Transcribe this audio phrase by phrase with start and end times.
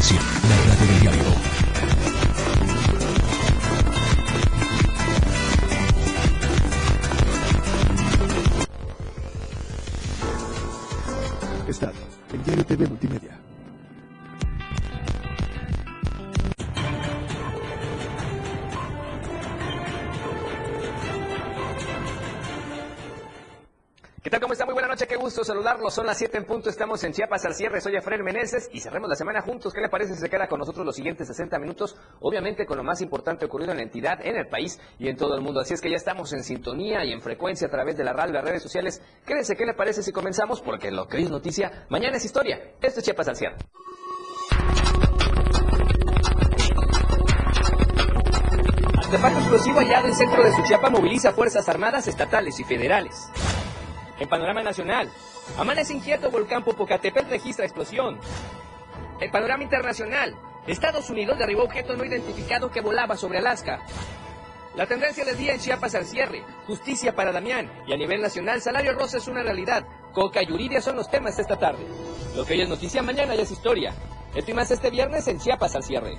[0.00, 1.57] la radio del diario.
[25.28, 25.92] Gusto saludarlos.
[25.92, 27.82] Son las 7 en punto, estamos en Chiapas al cierre.
[27.82, 29.74] Soy Efraín Meneses y cerremos la semana juntos.
[29.74, 31.98] ¿Qué le parece si se queda con nosotros los siguientes 60 minutos?
[32.20, 35.34] Obviamente con lo más importante ocurrido en la entidad, en el país y en todo
[35.34, 35.60] el mundo.
[35.60, 38.30] Así es que ya estamos en sintonía y en frecuencia a través de la radio
[38.30, 39.02] y las redes sociales.
[39.26, 40.62] Quédense, ¿qué le parece si comenzamos?
[40.62, 42.58] Porque lo que es noticia, mañana es historia.
[42.80, 43.56] Esto es Chiapas al cierre.
[48.96, 53.30] Artefacto explosivo hallado en centro de Suchiapa moviliza fuerzas armadas estatales y federales.
[54.18, 55.10] En panorama nacional,
[55.56, 58.18] amanece inquieto volcán Popocatépetl registra explosión.
[59.20, 60.34] En panorama internacional,
[60.66, 63.80] Estados Unidos derribó objeto no identificado que volaba sobre Alaska.
[64.76, 68.60] La tendencia del día en Chiapas al cierre, justicia para Damián y a nivel nacional,
[68.60, 69.84] salario rosa es una realidad.
[70.12, 71.84] Coca y Yuridia son los temas de esta tarde.
[72.36, 73.94] Lo que hoy es noticia, mañana ya es historia.
[74.34, 76.16] Esto y más este viernes en Chiapas al cierre.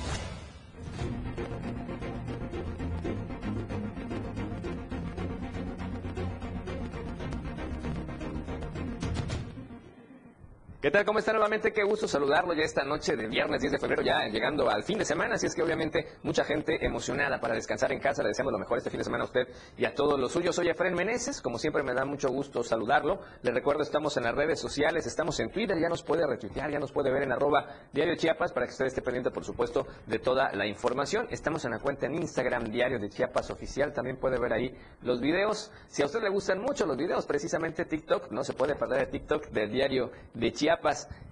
[10.81, 11.03] ¿Qué tal?
[11.03, 11.73] ¿Cómo está nuevamente?
[11.73, 14.97] Qué gusto saludarlo ya esta noche de viernes 10 de febrero, ya llegando al fin
[14.97, 15.35] de semana.
[15.35, 18.23] Así es que obviamente mucha gente emocionada para descansar en casa.
[18.23, 20.55] Le deseamos lo mejor este fin de semana a usted y a todos los suyos.
[20.55, 23.19] Soy Efren Meneses, como siempre me da mucho gusto saludarlo.
[23.41, 26.79] Le recuerdo, estamos en las redes sociales, estamos en Twitter, ya nos puede retuitear, ya
[26.79, 30.19] nos puede ver en arroba Diario Chiapas para que usted esté pendiente, por supuesto, de
[30.19, 31.27] toda la información.
[31.29, 33.91] Estamos en la cuenta en Instagram, Diario de Chiapas Oficial.
[33.91, 35.73] También puede ver ahí los videos.
[35.89, 39.09] Si a usted le gustan mucho los videos, precisamente TikTok, no se puede perder el
[39.09, 40.68] TikTok del Diario de Chiapas.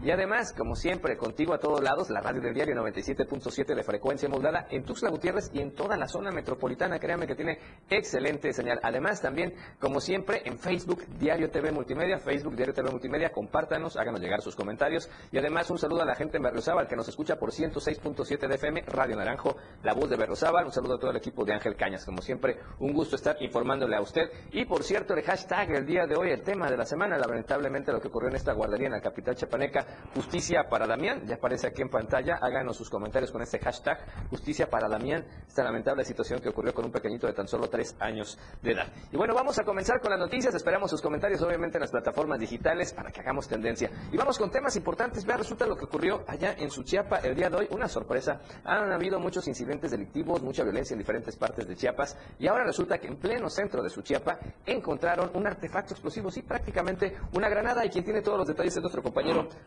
[0.03, 4.29] Y además, como siempre, contigo a todos lados, la radio del diario 97.7 de frecuencia
[4.29, 6.99] modulada en Tuxtla Gutiérrez y en toda la zona metropolitana.
[6.99, 8.79] Créame que tiene excelente señal.
[8.83, 14.21] Además, también, como siempre, en Facebook, Diario TV Multimedia, Facebook, Diario TV Multimedia, compártanos, háganos
[14.21, 15.09] llegar sus comentarios.
[15.31, 18.55] Y además, un saludo a la gente en Berriozábal que nos escucha por 106.7 de
[18.55, 20.65] FM, Radio Naranjo, La Voz de Berriozábal.
[20.65, 22.05] Un saludo a todo el equipo de Ángel Cañas.
[22.05, 24.29] Como siempre, un gusto estar informándole a usted.
[24.51, 27.91] Y por cierto, el hashtag el día de hoy, el tema de la semana, lamentablemente
[27.91, 31.67] lo que ocurrió en esta guardería en la capital chapaneca, Justicia para Damián, ya aparece
[31.67, 33.99] aquí en pantalla, háganos sus comentarios con este hashtag,
[34.29, 37.95] Justicia para Damián, esta lamentable situación que ocurrió con un pequeñito de tan solo tres
[37.99, 38.87] años de edad.
[39.11, 42.39] Y bueno, vamos a comenzar con las noticias, esperamos sus comentarios obviamente en las plataformas
[42.39, 43.91] digitales para que hagamos tendencia.
[44.11, 47.49] Y vamos con temas importantes, vea, resulta lo que ocurrió allá en Suchiapa el día
[47.49, 51.75] de hoy, una sorpresa, han habido muchos incidentes delictivos, mucha violencia en diferentes partes de
[51.75, 56.41] Chiapas, y ahora resulta que en pleno centro de Suchiapa encontraron un artefacto explosivo, sí,
[56.41, 59.16] prácticamente una granada, y quien tiene todos los detalles es nuestro compañero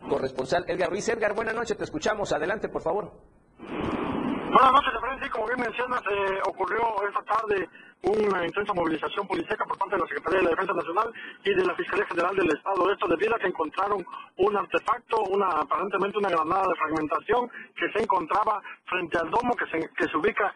[0.09, 1.07] corresponsal Edgar Ruiz.
[1.09, 2.31] Edgar, buenas noches, te escuchamos.
[2.31, 3.11] Adelante, por favor.
[3.59, 5.31] Buenas noches, Efraín.
[5.31, 7.69] Como bien mencionas, eh, ocurrió esta tarde
[8.03, 11.13] una intensa movilización policíaca por parte de la Secretaría de la Defensa Nacional
[11.43, 12.91] y de la Fiscalía General del Estado.
[12.91, 14.05] Esto debido a que encontraron
[14.37, 19.65] un artefacto, una aparentemente una granada de fragmentación que se encontraba frente al domo que
[19.67, 20.55] se, que se ubica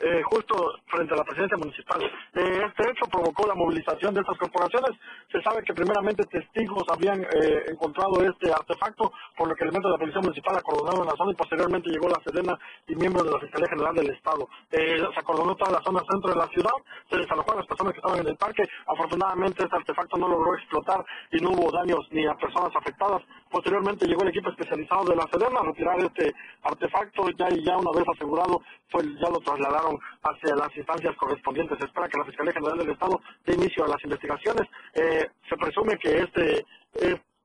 [0.00, 0.54] eh, justo
[0.86, 2.02] frente a la presidencia municipal.
[2.02, 4.98] Eh, este hecho provocó la movilización de estas corporaciones.
[5.30, 9.94] Se sabe que primeramente testigos habían eh, encontrado este artefacto, por lo que elementos de
[9.94, 12.58] la Policía Municipal acordonaron la zona y posteriormente llegó la Sedena
[12.88, 14.48] y miembros de la Fiscalía General del Estado.
[14.70, 16.76] se acordonó toda la zona centro de la ciudad,
[17.08, 18.64] se desalojó a las personas que estaban en el parque.
[18.86, 23.22] Afortunadamente este artefacto no logró explotar y no hubo daños ni a personas afectadas.
[23.50, 27.76] Posteriormente llegó el equipo especializado de la Sedena a retirar este artefacto ya y ya
[27.76, 29.91] una vez asegurado, pues ya lo trasladaron
[30.22, 31.78] hacia las instancias correspondientes.
[31.78, 34.68] Se espera que la Fiscalía General del Estado dé inicio a las investigaciones.
[34.94, 36.64] Eh, se presume que este,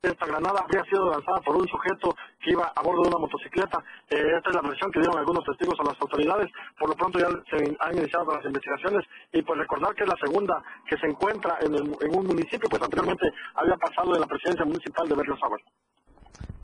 [0.02, 3.84] esta granada habría sido lanzada por un sujeto que iba a bordo de una motocicleta.
[4.10, 6.48] Eh, esta es la versión que dieron algunos testigos a las autoridades.
[6.78, 10.18] Por lo pronto ya se han iniciado las investigaciones y pues recordar que es la
[10.18, 15.08] segunda que se encuentra en, un municipio, pues anteriormente había pasado de la presidencia municipal
[15.08, 15.62] de Berriozábal.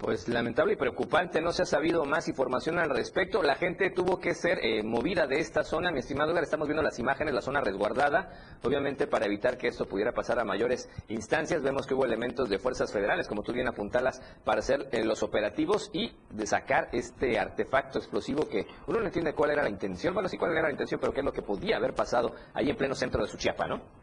[0.04, 3.42] Pues lamentable y preocupante, no se ha sabido más información al respecto.
[3.42, 6.84] La gente tuvo que ser eh, movida de esta zona, mi estimado Edgar, estamos viendo
[6.84, 11.64] las imágenes, la zona resguardada, obviamente para evitar que esto pudiera pasar a mayores instancias.
[11.64, 15.24] Vemos que hubo elementos de fuerzas federales, como tú bien apuntalas, para hacer eh, los
[15.24, 20.14] operativos y de sacar este artefacto explosivo que uno no entiende cuál era la intención,
[20.14, 22.70] bueno, sí cuál era la intención, pero qué es lo que podía haber pasado ahí
[22.70, 24.03] en pleno centro de Suchiapa, ¿no?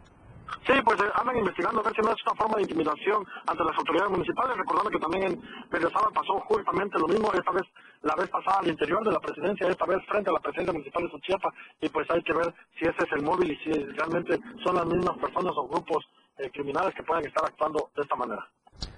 [0.66, 3.64] Sí, pues eh, andan investigando a ver si no es una forma de intimidación ante
[3.64, 7.64] las autoridades municipales, recordando que también en Berriozábal pasó justamente lo mismo, esta vez
[8.02, 11.02] la vez pasada al interior de la presidencia, esta vez frente a la presidencia municipal
[11.04, 11.50] de Suchiapa,
[11.80, 14.86] y pues hay que ver si ese es el móvil y si realmente son las
[14.86, 16.04] mismas personas o grupos
[16.38, 18.48] eh, criminales que pueden estar actuando de esta manera.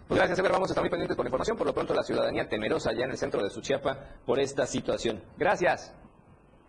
[0.07, 0.53] Pues gracias, Ever.
[0.53, 1.57] Vamos a estar muy pendientes por la información.
[1.57, 3.97] Por lo pronto, la ciudadanía temerosa ya en el centro de Suchiapa
[4.27, 5.23] por esta situación.
[5.39, 5.95] Gracias.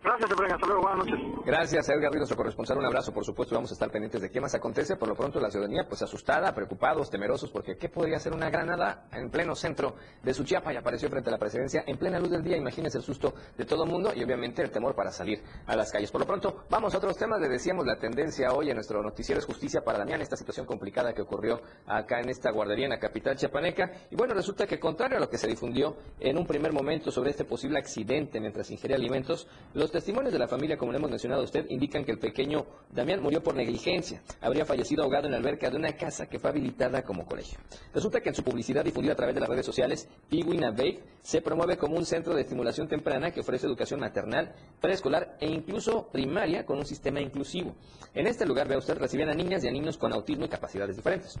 [0.04, 0.52] Gracias, Efraín.
[0.52, 0.82] Hasta luego.
[0.82, 1.20] Buenas noches.
[1.46, 2.76] Gracias, Edgar Ríos, nuestro corresponsal.
[2.76, 3.54] Un abrazo, por supuesto.
[3.54, 4.96] Vamos a estar pendientes de qué más acontece.
[4.96, 9.06] Por lo pronto, la ciudadanía, pues asustada, preocupados, temerosos, porque ¿qué podría ser una granada
[9.12, 10.74] en pleno centro de Suchiapa?
[10.74, 12.58] Y apareció frente a la presidencia en plena luz del día.
[12.58, 15.90] Imagínense el susto de todo el mundo y, obviamente, el temor para salir a las
[15.90, 16.10] calles.
[16.10, 17.40] Por lo pronto, vamos a otros temas.
[17.40, 21.14] Le decíamos la tendencia hoy en nuestro noticiero es justicia para Damián, esta situación complicada
[21.14, 23.90] que ocurrió acá en esta guardería en la capital chiapaneca.
[24.10, 27.30] Y bueno, resulta que, contrario a lo que se difundió en un primer momento sobre
[27.30, 31.42] este posible accidente mientras ingería alimentos, los testimonios de la familia como le hemos mencionado
[31.42, 34.20] a usted, indican que el pequeño Damián murió por negligencia.
[34.40, 37.60] Habría fallecido ahogado en la alberca de una casa que fue habilitada como colegio.
[37.94, 41.40] Resulta que en su publicidad difundida a través de las redes sociales, Piguina Babe se
[41.40, 46.66] promueve como un centro de estimulación temprana que ofrece educación maternal, preescolar e incluso primaria
[46.66, 47.76] con un sistema inclusivo.
[48.14, 50.96] En este lugar, vea usted, recibían a niñas y a niños con autismo y capacidades
[50.96, 51.38] diferentes.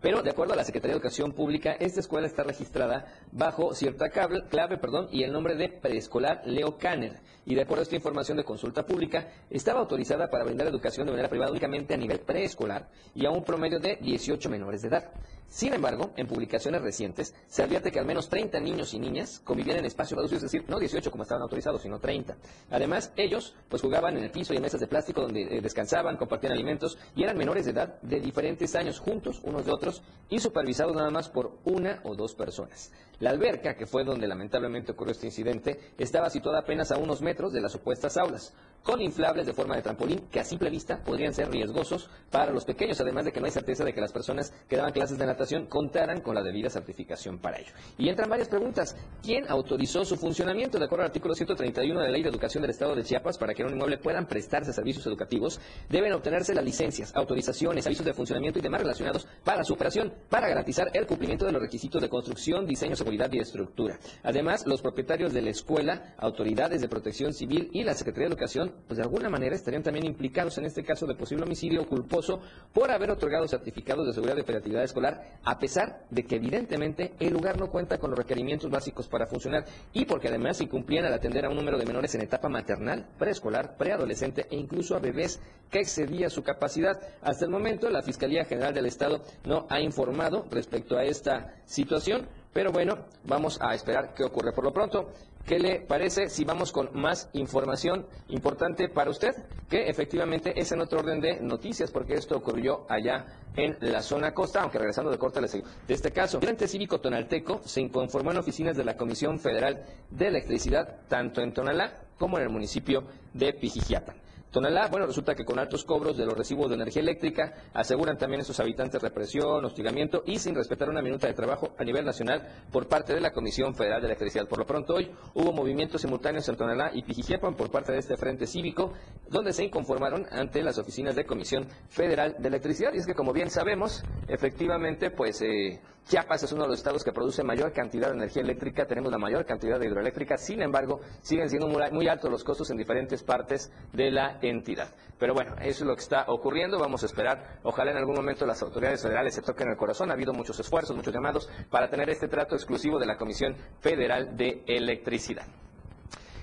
[0.00, 4.10] Pero, de acuerdo a la Secretaría de Educación Pública, esta escuela está registrada bajo cierta
[4.10, 7.20] clave perdón, y el nombre de preescolar Leo Kanner.
[7.44, 11.12] Y de acuerdo a esta información de consulta pública, estaba autorizada para brindar educación de
[11.12, 15.10] manera privada únicamente a nivel preescolar y a un promedio de 18 menores de edad.
[15.48, 19.78] Sin embargo, en publicaciones recientes se advierte que al menos 30 niños y niñas convivían
[19.78, 22.36] en espacios reducidos, es decir, no 18 como estaban autorizados, sino 30.
[22.70, 26.18] Además, ellos pues jugaban en el piso y en mesas de plástico donde eh, descansaban,
[26.18, 30.38] compartían alimentos y eran menores de edad de diferentes años juntos unos de otros y
[30.38, 32.92] supervisados nada más por una o dos personas.
[33.20, 37.52] La alberca, que fue donde lamentablemente ocurrió este incidente, estaba situada apenas a unos metros
[37.52, 41.34] de las supuestas aulas, con inflables de forma de trampolín que a simple vista podrían
[41.34, 44.52] ser riesgosos para los pequeños, además de que no hay certeza de que las personas
[44.68, 47.72] que daban clases de natación contaran con la debida certificación para ello.
[47.98, 48.96] Y entran varias preguntas.
[49.20, 50.78] ¿Quién autorizó su funcionamiento?
[50.78, 53.52] De acuerdo al artículo 131 de la Ley de Educación del Estado de Chiapas, para
[53.52, 58.14] que en un inmueble puedan prestarse servicios educativos, deben obtenerse las licencias, autorizaciones, avisos de
[58.14, 62.08] funcionamiento y demás relacionados para su operación, para garantizar el cumplimiento de los requisitos de
[62.08, 63.98] construcción, diseño, y estructura.
[64.22, 68.72] Además, los propietarios de la escuela, autoridades de protección civil y la Secretaría de Educación,
[68.86, 72.40] pues de alguna manera estarían también implicados en este caso de posible homicidio culposo
[72.72, 77.32] por haber otorgado certificados de seguridad y operatividad escolar, a pesar de que evidentemente el
[77.32, 81.44] lugar no cuenta con los requerimientos básicos para funcionar y porque además incumplían al atender
[81.44, 85.40] a un número de menores en etapa maternal, preescolar, preadolescente e incluso a bebés
[85.70, 87.00] que excedía su capacidad.
[87.22, 92.28] Hasta el momento, la Fiscalía General del Estado no ha informado respecto a esta situación.
[92.52, 94.52] Pero bueno, vamos a esperar qué ocurre.
[94.52, 95.12] Por lo pronto,
[95.46, 99.34] ¿qué le parece si vamos con más información importante para usted?
[99.68, 104.32] Que efectivamente es en otro orden de noticias, porque esto ocurrió allá en la zona
[104.32, 108.30] costa, aunque regresando de corte les De este caso, el Frente Cívico Tonalteco se inconformó
[108.30, 113.04] en oficinas de la Comisión Federal de Electricidad, tanto en Tonalá como en el municipio
[113.34, 114.14] de Pijijiapa.
[114.50, 118.40] Tonalá, bueno, resulta que con altos cobros de los recibos de energía eléctrica, aseguran también
[118.40, 122.48] a sus habitantes represión, hostigamiento y sin respetar una minuta de trabajo a nivel nacional
[122.72, 124.48] por parte de la Comisión Federal de Electricidad.
[124.48, 128.16] Por lo pronto hoy hubo movimientos simultáneos en Tonalá y Pijijiapan por parte de este
[128.16, 128.94] frente cívico,
[129.28, 132.94] donde se inconformaron ante las oficinas de Comisión Federal de Electricidad.
[132.94, 135.78] Y es que como bien sabemos, efectivamente, pues eh,
[136.08, 139.18] Chiapas es uno de los estados que produce mayor cantidad de energía eléctrica, tenemos la
[139.18, 143.70] mayor cantidad de hidroeléctrica, sin embargo, siguen siendo muy altos los costos en diferentes partes
[143.92, 144.88] de la entidad.
[145.18, 148.46] Pero bueno, eso es lo que está ocurriendo, vamos a esperar, ojalá en algún momento
[148.46, 152.08] las autoridades federales se toquen el corazón, ha habido muchos esfuerzos, muchos llamados para tener
[152.10, 155.46] este trato exclusivo de la Comisión Federal de Electricidad.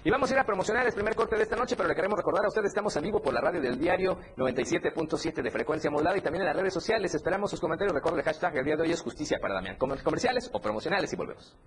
[0.06, 2.16] Y vamos a ir a promocionar el primer corte de esta noche, pero le queremos
[2.16, 6.16] recordar a ustedes, estamos en vivo por la radio del diario 97.7 de frecuencia modulada
[6.16, 7.16] y también en las redes sociales.
[7.16, 7.92] Esperamos sus comentarios.
[7.92, 9.78] Recuerden el hashtag el día de hoy es justicia para Damián.
[9.78, 11.58] Comerciales o promocionales y volvemos.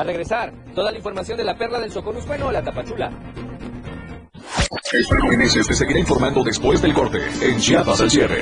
[0.00, 3.12] A regresar, toda la información de la perla del Socorro Bueno o la Tapachula.
[4.90, 8.40] Esta Meneses te seguirá informando después del corte en Chiapas al cierre.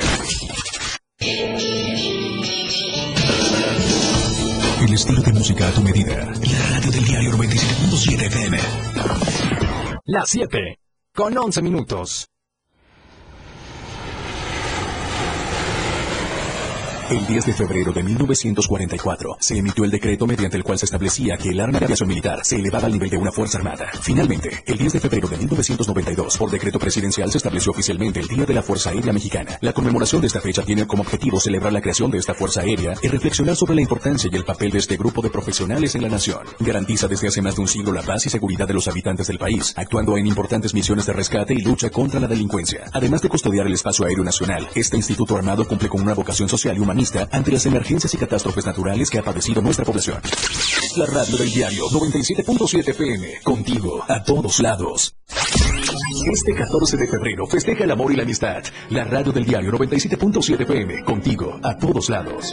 [4.84, 6.26] El estilo de música a tu medida.
[6.26, 8.58] La radio del diario 97.7 FM.
[10.04, 10.78] Las 7.
[11.12, 12.28] Con 11 minutos.
[17.10, 21.38] El 10 de febrero de 1944 se emitió el decreto mediante el cual se establecía
[21.38, 23.86] que el arma de aviación militar se elevaba al nivel de una fuerza armada.
[24.02, 28.44] Finalmente, el 10 de febrero de 1992, por decreto presidencial se estableció oficialmente el Día
[28.44, 29.56] de la Fuerza Aérea Mexicana.
[29.62, 32.92] La conmemoración de esta fecha tiene como objetivo celebrar la creación de esta Fuerza Aérea
[33.00, 36.10] y reflexionar sobre la importancia y el papel de este grupo de profesionales en la
[36.10, 36.40] nación.
[36.60, 39.38] Garantiza desde hace más de un siglo la paz y seguridad de los habitantes del
[39.38, 42.84] país, actuando en importantes misiones de rescate y lucha contra la delincuencia.
[42.92, 46.76] Además de custodiar el espacio aéreo nacional, este instituto armado cumple con una vocación social
[46.76, 46.97] y
[47.30, 50.20] ante las emergencias y catástrofes naturales que ha padecido nuestra población.
[50.96, 55.14] La radio del diario 97.7 FM, contigo a todos lados.
[56.32, 58.64] Este 14 de febrero festeja el amor y la amistad.
[58.90, 62.52] La radio del diario 97.7 PM, contigo a todos lados.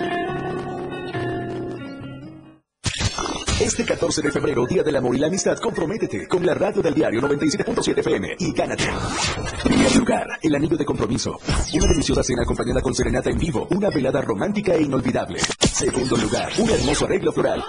[3.66, 6.94] Este 14 de febrero, Día del Amor y la Amistad, comprométete con la radio del
[6.94, 8.84] diario 97.7 FM y gánate.
[9.64, 11.40] Primer lugar, el anillo de compromiso.
[11.74, 15.40] Una deliciosa cena acompañada con serenata en vivo, una velada romántica e inolvidable.
[15.62, 17.64] Segundo lugar, un hermoso arreglo floral.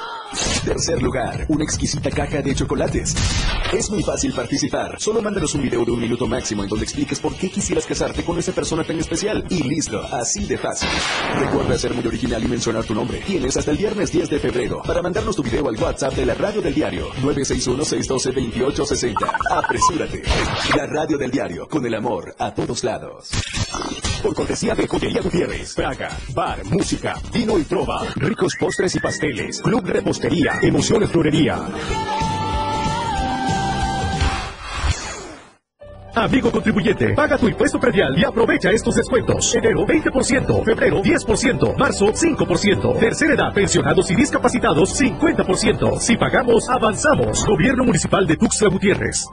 [0.66, 3.14] Tercer lugar, una exquisita caja de chocolates.
[3.72, 4.96] Es muy fácil participar.
[4.98, 8.24] Solo mándanos un video de un minuto máximo en donde expliques por qué quisieras casarte
[8.24, 9.46] con esa persona tan especial.
[9.48, 10.88] Y listo, así de fácil.
[11.38, 13.20] Recuerda ser muy original y mencionar tu nombre.
[13.20, 16.34] Tienes hasta el viernes 10 de febrero para mandarnos tu video al WhatsApp de la
[16.34, 19.14] radio del diario 961-612-2860.
[19.48, 20.24] Apresúrate.
[20.76, 23.30] La radio del diario, con el amor a todos lados.
[24.26, 29.60] Por cortesía de Joyería Gutiérrez, Praga, bar, música, vino y trova, ricos postres y pasteles,
[29.62, 31.60] club repostería, emociones florería.
[36.12, 39.54] Amigo contribuyente, paga tu impuesto predial y aprovecha estos descuentos.
[39.54, 46.00] Enero 20%, febrero 10%, marzo 5%, tercera edad, pensionados y discapacitados 50%.
[46.00, 47.46] Si pagamos, avanzamos.
[47.46, 49.24] Gobierno Municipal de Tuxtla Gutiérrez.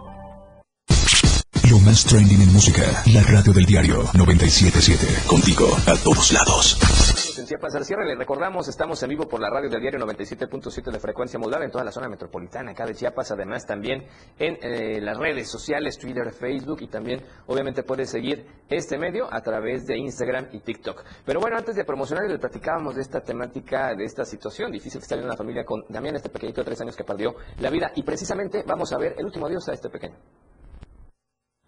[1.93, 5.27] Más trending en música, la radio del diario 977.
[5.27, 7.37] Contigo a todos lados.
[7.37, 10.91] En Chiapas al cierre, le recordamos, estamos en vivo por la radio del diario 97.7
[10.91, 14.07] de frecuencia modulada en toda la zona metropolitana, acá de Chiapas, además también
[14.39, 19.41] en eh, las redes sociales, Twitter, Facebook y también obviamente puedes seguir este medio a
[19.41, 21.03] través de Instagram y TikTok.
[21.23, 25.03] Pero bueno, antes de promocionar, le platicábamos de esta temática, de esta situación difícil que
[25.03, 27.91] está en una familia con Damián, este pequeñito de tres años que perdió la vida
[27.95, 30.15] y precisamente vamos a ver el último adiós a este pequeño.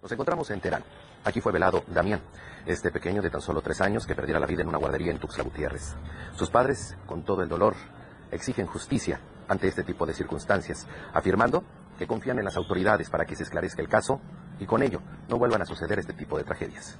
[0.06, 0.84] Nos encontramos en Terán.
[1.24, 2.22] Aquí fue velado Damián,
[2.68, 5.18] este pequeño de tan solo tres años que perdiera la vida en una guardería en
[5.18, 5.96] Tuxtla Gutiérrez.
[6.36, 7.74] Sus padres, con todo el dolor,
[8.30, 11.64] exigen justicia ante este tipo de circunstancias, afirmando
[11.98, 14.22] que confían en las autoridades para que se esclarezca el caso
[14.60, 17.00] y con ello no vuelvan a suceder este tipo de tragedias.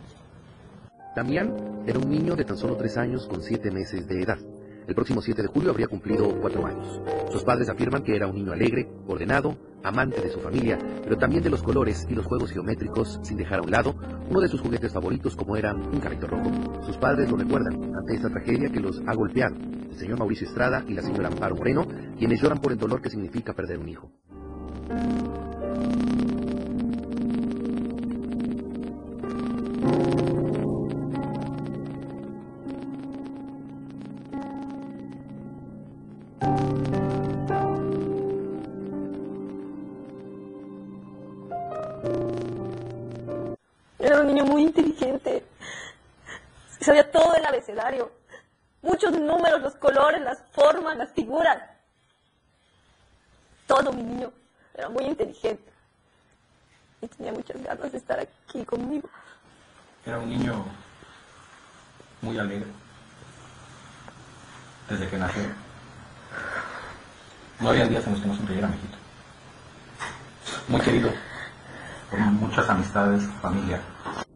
[1.16, 4.40] Damián era un niño de tan solo tres años con siete meses de edad.
[4.88, 7.02] El próximo 7 de julio habría cumplido cuatro años.
[7.32, 11.44] Sus padres afirman que era un niño alegre, ordenado, amante de su familia, pero también
[11.44, 13.96] de los colores y los juegos geométricos, sin dejar a un lado
[14.30, 16.52] uno de sus juguetes favoritos como era un carrito rojo.
[16.86, 20.84] Sus padres lo recuerdan ante esta tragedia que los ha golpeado, el señor Mauricio Estrada
[20.88, 21.88] y la señora Amparo Moreno,
[22.18, 24.12] quienes lloran por el dolor que significa perder un hijo.
[46.86, 48.12] Sabía todo el abecedario.
[48.84, 51.58] Muchos números, los colores, las formas, las figuras.
[53.66, 54.32] Todo mi niño.
[54.76, 55.74] Era muy inteligente.
[57.02, 59.10] Y tenía muchas ganas de estar aquí conmigo.
[60.06, 60.64] Era un niño
[62.22, 62.70] muy alegre.
[64.88, 65.42] Desde que nació.
[67.62, 68.98] No había días en los que no sonriera, mijito.
[70.68, 71.10] Muy querido
[72.12, 73.82] por muchas amistades, familia.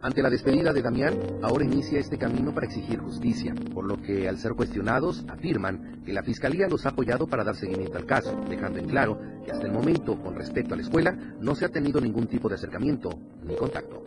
[0.01, 4.29] Ante la despedida de Damián, ahora inicia este camino para exigir justicia, por lo que
[4.29, 8.39] al ser cuestionados afirman que la Fiscalía los ha apoyado para dar seguimiento al caso,
[8.47, 11.69] dejando en claro que hasta el momento, con respecto a la escuela, no se ha
[11.69, 13.09] tenido ningún tipo de acercamiento
[13.43, 14.05] ni contacto.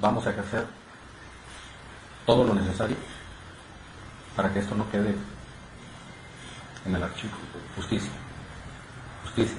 [0.00, 0.66] Vamos a ejercer
[2.26, 2.96] todo lo necesario
[4.34, 5.14] para que esto no quede
[6.84, 7.34] en el archivo.
[7.76, 8.10] Justicia.
[9.22, 9.58] Justicia.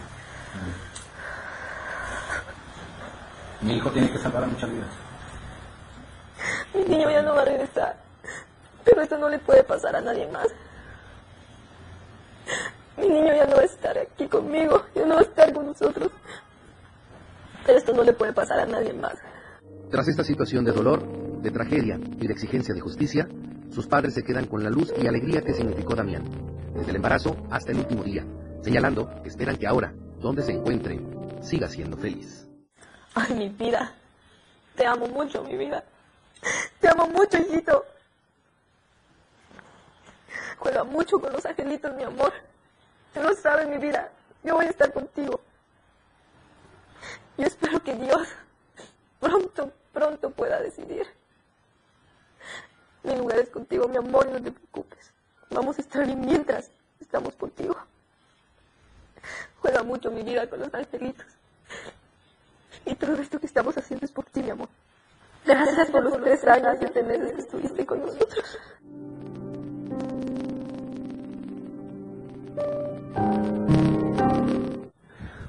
[3.62, 5.11] Mi hijo tiene que salvar a muchas vidas.
[6.74, 7.98] Mi niño ya no va a regresar.
[8.84, 10.48] Pero esto no le puede pasar a nadie más.
[12.98, 15.66] Mi niño ya no va a estar aquí conmigo, ya no va a estar con
[15.66, 16.12] nosotros.
[17.66, 19.16] Pero esto no le puede pasar a nadie más.
[19.90, 21.06] Tras esta situación de dolor,
[21.42, 23.28] de tragedia y de exigencia de justicia,
[23.70, 26.24] sus padres se quedan con la luz y alegría que significó Damián,
[26.74, 28.26] desde el embarazo hasta el último día,
[28.62, 31.00] señalando que esperan que ahora, donde se encuentre,
[31.42, 32.48] siga siendo feliz.
[33.16, 33.94] Ay, mi vida.
[34.76, 35.84] Te amo mucho, mi vida.
[36.80, 37.86] Te amo mucho, hijito.
[40.58, 42.34] Juega mucho con los angelitos, mi amor.
[43.14, 44.12] Tú no sabes, mi vida.
[44.44, 45.42] Yo voy a estar contigo.
[47.38, 48.28] Yo espero que Dios
[49.20, 51.08] pronto, pronto pueda decidir.
[53.04, 55.12] Mi lugar es contigo, mi amor, no te preocupes.
[55.50, 56.70] Vamos a estar bien mientras
[57.00, 57.76] estamos contigo.
[59.62, 61.26] Juega mucho mi vida con los angelitos.
[62.86, 64.70] Y todo esto que estamos haciendo es por ti, mi amor.
[65.46, 68.60] Gracias por los tres años y meses que estuviste con nosotros.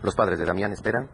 [0.02, 1.08] Los padres de Damián esperan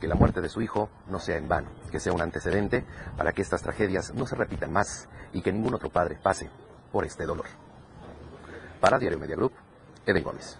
[0.00, 2.84] que la muerte de su hijo no sea en vano, que sea un antecedente
[3.16, 6.48] para que estas tragedias no se repitan más y que ningún otro padre pase
[6.92, 7.46] por este dolor.
[8.80, 9.52] Para Diario Media Group,
[10.06, 10.58] Eden Gómez.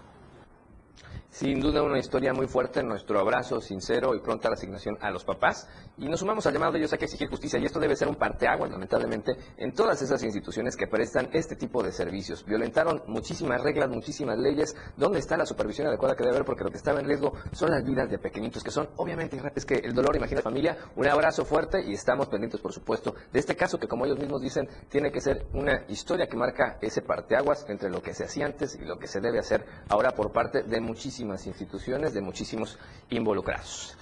[1.31, 5.69] Sin duda una historia muy fuerte, nuestro abrazo sincero y pronta resignación a los papás
[5.95, 8.07] y nos sumamos al llamado de ellos a que exigir justicia y esto debe ser
[8.07, 12.43] un parteaguas lamentablemente en todas esas instituciones que prestan este tipo de servicios.
[12.43, 16.45] Violentaron muchísimas reglas, muchísimas leyes, ¿dónde está la supervisión adecuada que debe haber?
[16.45, 19.65] Porque lo que estaba en riesgo son las vidas de pequeñitos que son obviamente es
[19.65, 23.55] que el dolor, imagina familia, un abrazo fuerte y estamos pendientes por supuesto de este
[23.55, 27.67] caso que como ellos mismos dicen tiene que ser una historia que marca ese parteaguas
[27.69, 30.63] entre lo que se hacía antes y lo que se debe hacer ahora por parte
[30.63, 30.81] de
[31.25, 32.77] muchísimas instituciones, de muchísimos
[33.09, 33.97] involucrados.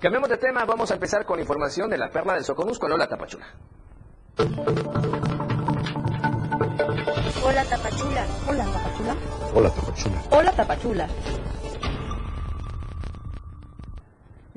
[0.00, 3.46] Cambiamos de tema, vamos a empezar con información de la perla del Soconusco, Lola Tapachula.
[7.42, 8.26] Hola Tapachula.
[8.46, 9.16] Hola Tapachula.
[9.54, 10.22] Hola Tapachula.
[10.30, 11.08] Hola Tapachula.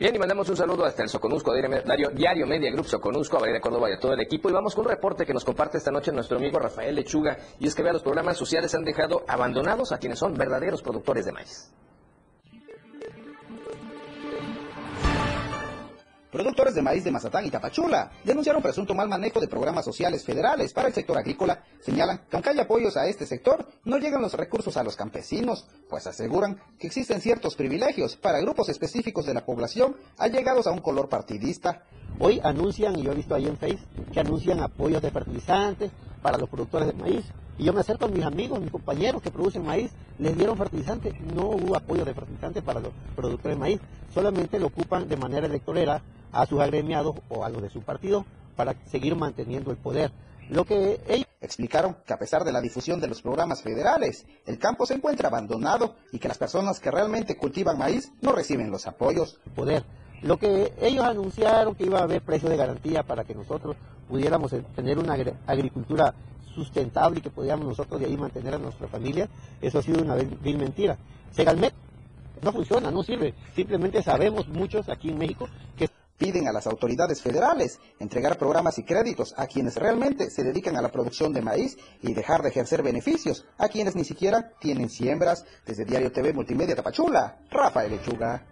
[0.02, 3.62] Bien, y mandamos un saludo hasta el Soconusco, Diario, Diario Media Group Soconusco, a de
[3.62, 4.50] Córdoba y a todo el equipo.
[4.50, 7.38] Y vamos con un reporte que nos comparte esta noche nuestro amigo Rafael Lechuga.
[7.60, 11.26] Y es que vea, los programas sociales han dejado abandonados a quienes son verdaderos productores
[11.26, 11.72] de maíz.
[16.32, 20.72] Productores de maíz de Mazatán y Tapachula denunciaron presunto mal manejo de programas sociales federales
[20.72, 21.62] para el sector agrícola.
[21.82, 25.68] Señalan que aunque hay apoyos a este sector, no llegan los recursos a los campesinos,
[25.90, 30.80] pues aseguran que existen ciertos privilegios para grupos específicos de la población allegados a un
[30.80, 31.84] color partidista.
[32.18, 36.38] Hoy anuncian, y yo he visto ahí en Facebook, que anuncian apoyos de fertilizantes para
[36.38, 37.26] los productores de maíz.
[37.62, 41.14] Y yo me acerco a mis amigos, mis compañeros que producen maíz, les dieron fertilizante.
[41.36, 43.80] No hubo apoyo de fertilizante para los productores de maíz,
[44.12, 46.02] solamente lo ocupan de manera electorera
[46.32, 48.26] a sus agremiados o a los de su partido
[48.56, 50.12] para seguir manteniendo el poder.
[50.50, 54.58] Lo que ellos explicaron que a pesar de la difusión de los programas federales, el
[54.58, 58.88] campo se encuentra abandonado y que las personas que realmente cultivan maíz no reciben los
[58.88, 59.40] apoyos.
[59.56, 59.86] Poder.
[60.24, 63.76] Lo que ellos anunciaron que iba a haber precio de garantía para que nosotros
[64.10, 65.16] pudiéramos tener una
[65.46, 66.16] agricultura
[66.54, 69.30] sustentable y que pudiéramos nosotros de ahí mantener a nuestra familia,
[69.62, 70.98] eso ha sido una vil mentira.
[71.32, 71.74] Segalmet
[72.42, 73.34] no funciona, no sirve.
[73.56, 78.84] Simplemente sabemos muchos aquí en México que piden a las autoridades federales entregar programas y
[78.84, 82.84] créditos a quienes realmente se dedican a la producción de maíz y dejar de ejercer
[82.84, 85.46] beneficios a quienes ni siquiera tienen siembras.
[85.66, 88.46] Desde Diario TV Multimedia Tapachula, Rafael Lechuga.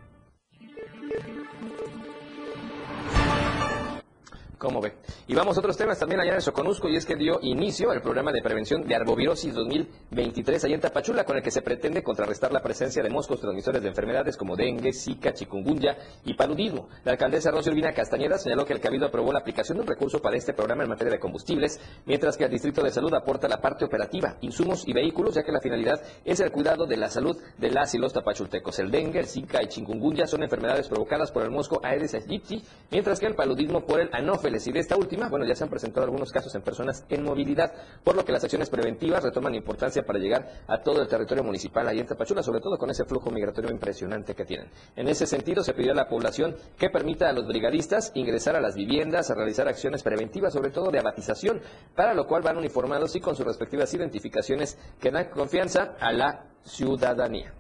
[4.60, 4.92] ¿Cómo ve?
[5.26, 8.02] Y vamos a otros temas también allá en Soconusco y es que dio inicio al
[8.02, 12.52] programa de prevención de arbovirosis 2023 allá en Tapachula con el que se pretende contrarrestar
[12.52, 15.96] la presencia de moscos transmisores de enfermedades como dengue, zika, chikungunya
[16.26, 16.90] y paludismo.
[17.06, 20.22] La alcaldesa Rosy Urbina Castañeda señaló que el Cabildo aprobó la aplicación de un recurso
[20.22, 23.62] para este programa en materia de combustibles, mientras que el Distrito de Salud aporta la
[23.62, 27.38] parte operativa, insumos y vehículos, ya que la finalidad es el cuidado de la salud
[27.58, 28.78] de las y los tapachultecos.
[28.80, 33.22] El dengue, el zika y chikungunya son enfermedades provocadas por el mosco Aedes aegypti, mientras
[33.22, 36.06] que el paludismo por el anófeles y de esta última, bueno, ya se han presentado
[36.06, 37.72] algunos casos en personas en movilidad,
[38.04, 41.88] por lo que las acciones preventivas retoman importancia para llegar a todo el territorio municipal
[41.88, 44.70] ahí en Tapachula, sobre todo con ese flujo migratorio impresionante que tienen.
[44.96, 48.62] En ese sentido, se pidió a la población que permita a los brigadistas ingresar a
[48.62, 51.62] las viviendas, a realizar acciones preventivas, sobre todo de abatización,
[51.96, 56.46] para lo cual van uniformados y con sus respectivas identificaciones que dan confianza a la
[56.64, 57.54] ciudadanía.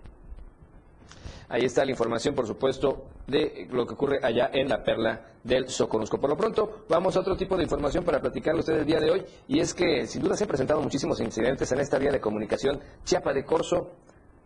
[1.51, 5.67] Ahí está la información, por supuesto, de lo que ocurre allá en la perla del
[5.67, 6.19] Soconusco.
[6.19, 9.09] Por lo pronto, vamos a otro tipo de información para platicarle ustedes el día de
[9.09, 12.21] hoy, y es que sin duda se han presentado muchísimos incidentes en esta vía de
[12.21, 13.89] comunicación Chiapa de Corso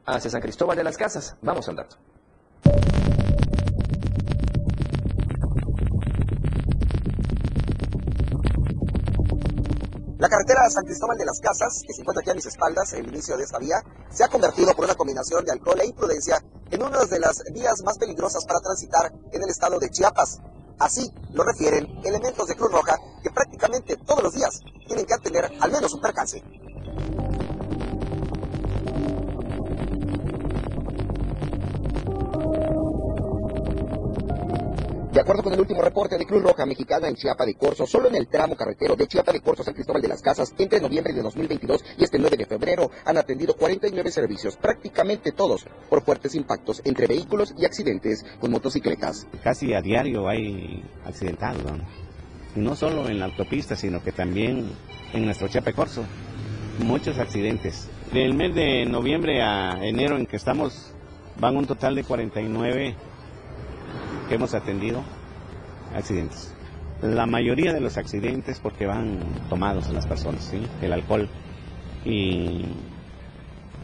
[0.06, 1.36] hacia San Cristóbal de las Casas.
[1.42, 1.98] Vamos al dato.
[10.20, 13.08] La carretera San Cristóbal de las Casas, que se encuentra aquí a mis espaldas, el
[13.10, 13.76] inicio de esta vía,
[14.14, 17.82] se ha convertido por una combinación de alcohol e imprudencia en una de las vías
[17.84, 20.40] más peligrosas para transitar en el estado de Chiapas.
[20.80, 25.52] Así lo refieren elementos de Cruz Roja que prácticamente todos los días tienen que tener
[25.60, 26.44] al menos un percance.
[35.14, 38.08] De acuerdo con el último reporte de Cruz Roja Mexicana en Chiapa de Corzo, solo
[38.08, 41.14] en el tramo carretero de Chiapa de Corzo San Cristóbal de las Casas, entre noviembre
[41.14, 46.34] de 2022 y este 9 de febrero, han atendido 49 servicios, prácticamente todos por fuertes
[46.34, 49.28] impactos entre vehículos y accidentes con motocicletas.
[49.44, 51.62] Casi a diario hay accidentados,
[52.56, 54.72] y no solo en la autopista, sino que también
[55.14, 56.04] en nuestro Chiapa de Corzo.
[56.80, 57.88] Muchos accidentes.
[58.12, 60.92] Del mes de noviembre a enero en que estamos,
[61.40, 62.96] van un total de 49
[64.28, 65.04] que hemos atendido
[65.96, 66.54] accidentes.
[67.02, 70.52] La mayoría de los accidentes porque van tomados las personas.
[70.82, 71.30] El alcohol.
[72.06, 72.66] Y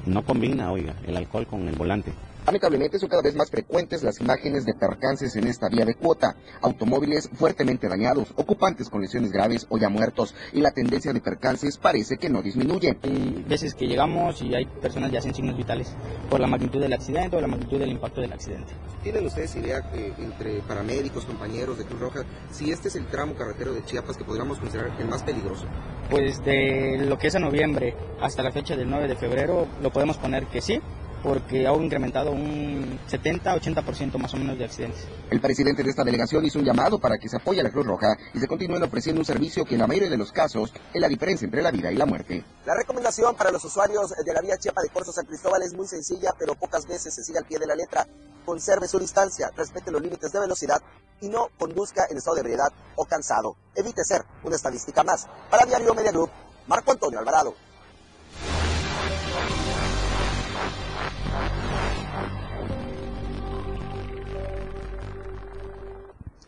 [0.06, 2.14] no combina, oiga, el alcohol con el volante.
[2.46, 6.36] Lamentablemente son cada vez más frecuentes las imágenes de percances en esta vía de cuota,
[6.62, 11.78] automóviles fuertemente dañados, ocupantes con lesiones graves o ya muertos, y la tendencia de percances
[11.78, 12.98] parece que no disminuye.
[13.04, 15.96] Hay veces que llegamos y hay personas ya sin signos vitales
[16.30, 18.74] por la magnitud del accidente o la magnitud del impacto del accidente.
[19.04, 23.36] ¿Tienen ustedes idea eh, entre paramédicos, compañeros de Cruz Roja, si este es el tramo
[23.36, 25.66] carretero de Chiapas que podríamos considerar el más peligroso?
[26.10, 29.92] Pues de lo que es a noviembre hasta la fecha del 9 de febrero, lo
[29.92, 30.82] podemos poner que sí,
[31.24, 35.06] porque ha incrementado un 70-80% más o menos de accidentes.
[35.30, 37.86] El presidente de esta delegación hizo un llamado para que se apoye a la Cruz
[37.86, 41.02] Roja y se continúen ofreciendo un servicio que en la mayoría de los casos es
[41.02, 42.44] la diferencia entre la vida y la muerte.
[42.66, 45.88] La recomendación para los usuarios de la vía Chiapa de Corso San Cristóbal es muy
[45.88, 48.08] sencilla, pero pocas veces se sigue al pie de la letra.
[48.46, 50.82] Conserve su distancia, respete los límites de velocidad
[51.22, 53.56] y no conduzca en estado de ebriedad o cansado.
[53.76, 55.28] Evite ser una estadística más.
[55.50, 56.30] Para Diario Media Group,
[56.68, 57.54] Marco Antonio Alvarado.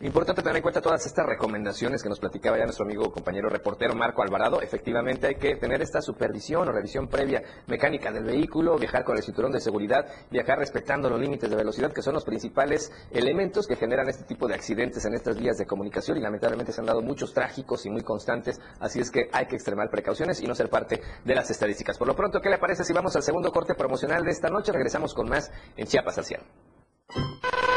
[0.02, 3.94] Importante tener en cuenta todas estas recomendaciones que nos platicaba ya nuestro amigo compañero reportero
[3.94, 4.60] Marco Alvarado.
[4.60, 9.22] Efectivamente hay que tener esta supervisión o revisión previa mecánica del vehículo, viajar con el
[9.22, 13.76] cinturón de seguridad, viajar respetando los límites de velocidad que son los principales elementos que
[13.76, 17.00] generan este tipo de accidentes en estas vías de comunicación y lamentablemente se han dado
[17.00, 20.68] muchos trágicos y muy constantes, así es que hay que extremar precauciones y no ser
[20.68, 21.96] parte de las estadísticas.
[21.96, 24.72] Por lo pronto, ¿qué le parece si vamos al segundo corte promocional de esta noche?
[24.72, 26.40] Regresamos con más en Chiapas al.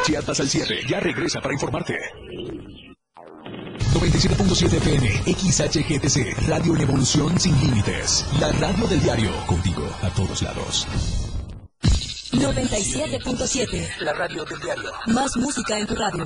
[0.05, 1.95] Chiapas al cierre, ya regresa para informarte.
[3.93, 8.25] 97.7 FM, XHGTC, Radio Revolución Sin Límites.
[8.39, 10.87] La radio del diario, contigo a todos lados.
[12.31, 14.91] 97.7, La radio del diario.
[15.07, 16.25] más música en tu radio.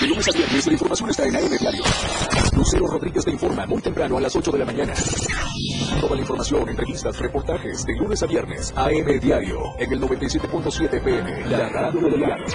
[0.00, 1.84] De lunes a viernes la información está en AM Diario.
[2.56, 4.92] Lucero Rodríguez te informa muy temprano a las 8 de la mañana.
[6.00, 8.72] Toda la información, entrevistas, reportajes de lunes a viernes.
[8.76, 11.46] AM Diario en el 97.7 PM.
[11.46, 12.46] La radio del diario.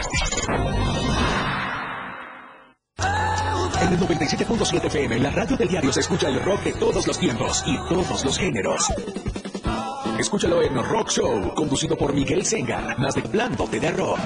[3.82, 7.18] En el 97.7 FM, la radio del diario se escucha el rock de todos los
[7.18, 8.92] tiempos y todos los géneros.
[10.20, 14.20] Escúchalo en Rock Show, conducido por Miguel Senga, más de Plándote de Rock.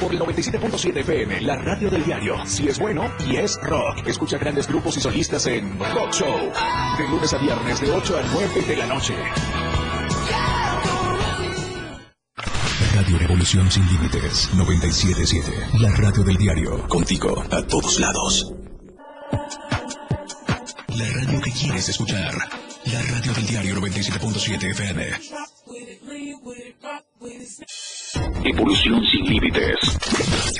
[0.00, 2.36] Por el 97.7 FM, la radio del diario.
[2.46, 4.06] Si es bueno y es rock.
[4.06, 6.50] Escucha grandes grupos y solistas en Rock Show.
[6.96, 9.14] De lunes a viernes, de 8 a 9 de la noche.
[12.94, 15.80] Radio Revolución Sin Límites, 97.7.
[15.80, 16.88] La radio del diario.
[16.88, 18.54] Contigo, a todos lados.
[20.88, 22.34] La radio que quieres escuchar.
[22.86, 25.10] La radio del diario 97.7 FM.
[28.44, 29.76] Evolución sin límites.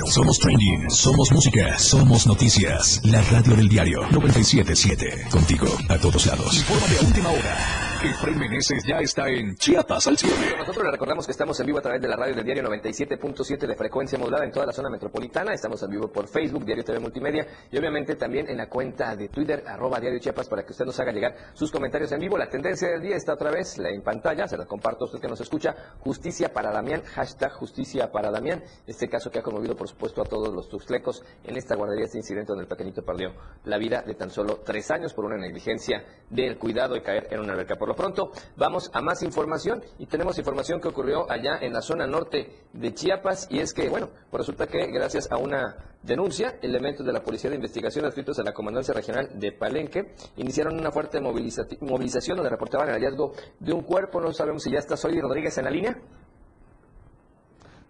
[0.05, 3.01] Somos trending, somos música, somos noticias.
[3.03, 5.29] La radio del diario 977.
[5.31, 6.57] Contigo a todos lados.
[6.57, 7.90] Informa de última hora.
[8.03, 10.35] Efraín Meneses ya está en Chiapas al cielo.
[10.57, 13.67] Nosotros le recordamos que estamos en vivo a través de la radio del diario 97.7
[13.67, 15.53] de frecuencia modulada en toda la zona metropolitana.
[15.53, 19.29] Estamos en vivo por Facebook, Diario TV Multimedia y obviamente también en la cuenta de
[19.29, 22.39] Twitter, arroba Diario Chiapas, para que usted nos haga llegar sus comentarios en vivo.
[22.39, 25.27] La tendencia del día está otra vez en pantalla, se la comparto a usted que
[25.27, 25.75] nos escucha.
[25.99, 28.63] Justicia para Damián, hashtag Justicia para Damián.
[28.87, 32.17] Este caso que ha conmovido, por supuesto, a todos los tuxtlecos en esta guardería, este
[32.17, 33.35] incidente donde el pequeñito perdió
[33.65, 37.41] la vida de tan solo tres años por una negligencia del cuidado de caer en
[37.41, 37.75] una alberca.
[37.75, 42.07] Por pronto, vamos a más información y tenemos información que ocurrió allá en la zona
[42.07, 47.05] norte de Chiapas y es que, bueno, pues resulta que gracias a una denuncia, elementos
[47.05, 51.19] de la Policía de Investigación adscritos a la Comandancia Regional de Palenque iniciaron una fuerte
[51.21, 54.19] moviliza- movilización donde reportaban el hallazgo de un cuerpo.
[54.19, 55.97] No sabemos si ya está Soy Rodríguez en la línea.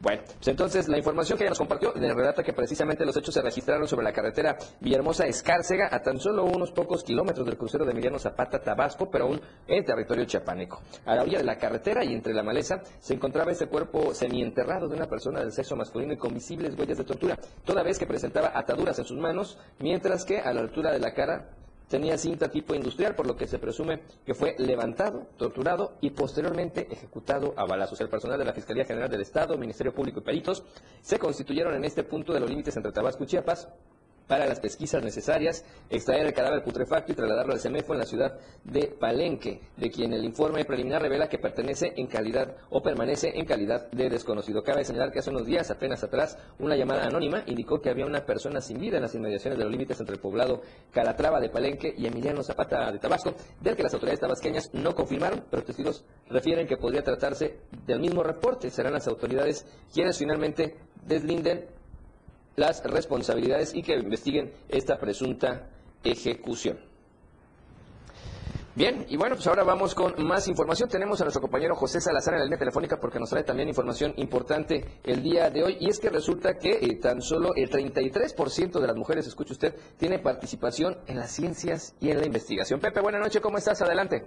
[0.02, 3.36] Bueno, pues entonces la información que ella nos compartió le relata que precisamente los hechos
[3.36, 7.86] se registraron sobre la carretera Villahermosa Escárcega a tan solo unos pocos kilómetros del crucero
[7.86, 10.82] de Emiliano Zapata Tabasco, pero aún en territorio chiapaneco.
[11.06, 14.88] A la orilla de la carretera y entre la maleza se encontraba ese cuerpo semienterrado
[14.88, 18.08] de una persona del sexo masculino y con visibles huellas de tortura, toda vez que
[18.08, 21.48] presentaba ataduras en sus manos, mientras que a la altura de la cara
[21.92, 26.88] tenía cinta tipo industrial, por lo que se presume que fue levantado, torturado y posteriormente
[26.90, 28.00] ejecutado a balazos.
[28.00, 30.64] El personal de la Fiscalía General del Estado, Ministerio Público y peritos
[31.02, 33.68] se constituyeron en este punto de los límites entre Tabasco y Chiapas
[34.32, 38.40] para las pesquisas necesarias, extraer el cadáver putrefacto y trasladarlo al CEMEFO en la ciudad
[38.64, 43.46] de Palenque, de quien el informe preliminar revela que pertenece en calidad o permanece en
[43.46, 44.64] calidad de desconocido.
[44.64, 48.26] Cabe señalar que hace unos días, apenas atrás, una llamada anónima indicó que había una
[48.26, 50.62] persona sin vida en las inmediaciones de los límites entre el poblado
[50.94, 55.44] Calatrava de Palenque y Emiliano Zapata de Tabasco, del que las autoridades tabasqueñas no confirmaron,
[55.52, 58.70] pero testigos refieren que podría tratarse del mismo reporte.
[58.70, 61.81] Serán las autoridades quienes finalmente deslinden
[62.56, 65.70] las responsabilidades y que investiguen esta presunta
[66.04, 66.92] ejecución.
[68.74, 70.88] Bien, y bueno, pues ahora vamos con más información.
[70.88, 74.14] Tenemos a nuestro compañero José Salazar en la línea telefónica porque nos trae también información
[74.16, 75.78] importante el día de hoy.
[75.82, 79.76] Y es que resulta que eh, tan solo el 33% de las mujeres, escuche usted,
[79.98, 82.80] tiene participación en las ciencias y en la investigación.
[82.80, 83.82] Pepe, buenas noches, ¿cómo estás?
[83.82, 84.26] Adelante.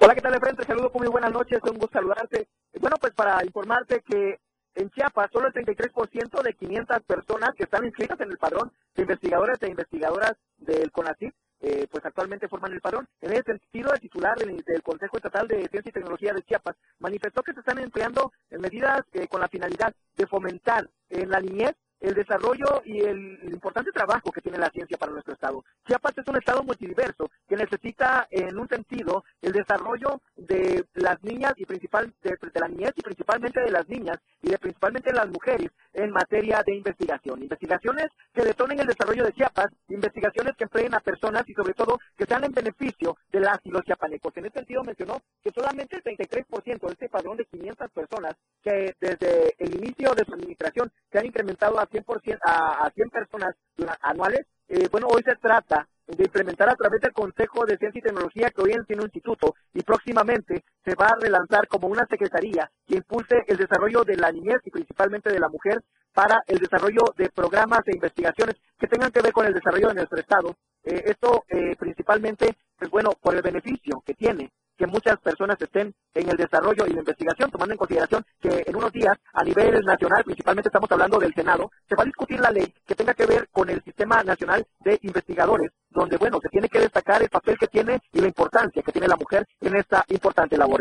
[0.00, 0.64] Hola, ¿qué tal de frente?
[0.64, 2.48] Saludo, muy buenas noches, un gusto saludarte.
[2.80, 4.38] Bueno, pues para informarte que
[4.80, 9.02] en Chiapas, solo el 33% de 500 personas que están inscritas en el padrón de
[9.02, 13.06] investigadores e investigadoras del CONACYT, eh, pues actualmente forman el padrón.
[13.20, 17.42] En ese sentido, el titular del, Consejo Estatal de Ciencia y Tecnología de Chiapas manifestó
[17.42, 22.14] que se están empleando medidas eh, con la finalidad de fomentar en la niñez el
[22.14, 25.64] desarrollo y el, importante trabajo que tiene la ciencia para nuestro estado.
[25.86, 31.52] Chiapas es un estado multidiverso que necesita, en un sentido, el desarrollo de las niñas
[31.56, 35.28] y principal de, la niñez y principalmente de las niñas y de principalmente de las
[35.28, 37.42] mujeres en materia de investigación.
[37.42, 41.98] Investigaciones que detonen el desarrollo de Chiapas, investigaciones que empleen a personas y sobre todo
[42.16, 44.36] que sean en beneficio de las y los chiapanecos.
[44.36, 48.94] En este sentido mencionó que solamente el 33% de este padrón de 500 personas que
[49.00, 53.54] desde el inicio de su administración se han incrementado a 100%, a, a 100 personas
[54.02, 58.02] anuales, eh, bueno, hoy se trata de implementar a través del Consejo de Ciencia y
[58.02, 62.70] Tecnología que hoy tiene un instituto y próximamente se va a relanzar como una secretaría
[62.86, 67.02] que impulse el desarrollo de la niñez y principalmente de la mujer para el desarrollo
[67.16, 70.56] de programas e investigaciones que tengan que ver con el desarrollo de nuestro Estado.
[70.82, 74.50] Eh, esto eh, principalmente, pues bueno, por el beneficio que tiene
[74.80, 78.74] que muchas personas estén en el desarrollo y la investigación, tomando en consideración que en
[78.74, 82.50] unos días, a nivel nacional, principalmente estamos hablando del Senado, se va a discutir la
[82.50, 86.70] ley que tenga que ver con el Sistema Nacional de Investigadores, donde, bueno, se tiene
[86.70, 90.02] que destacar el papel que tiene y la importancia que tiene la mujer en esta
[90.08, 90.80] importante labor.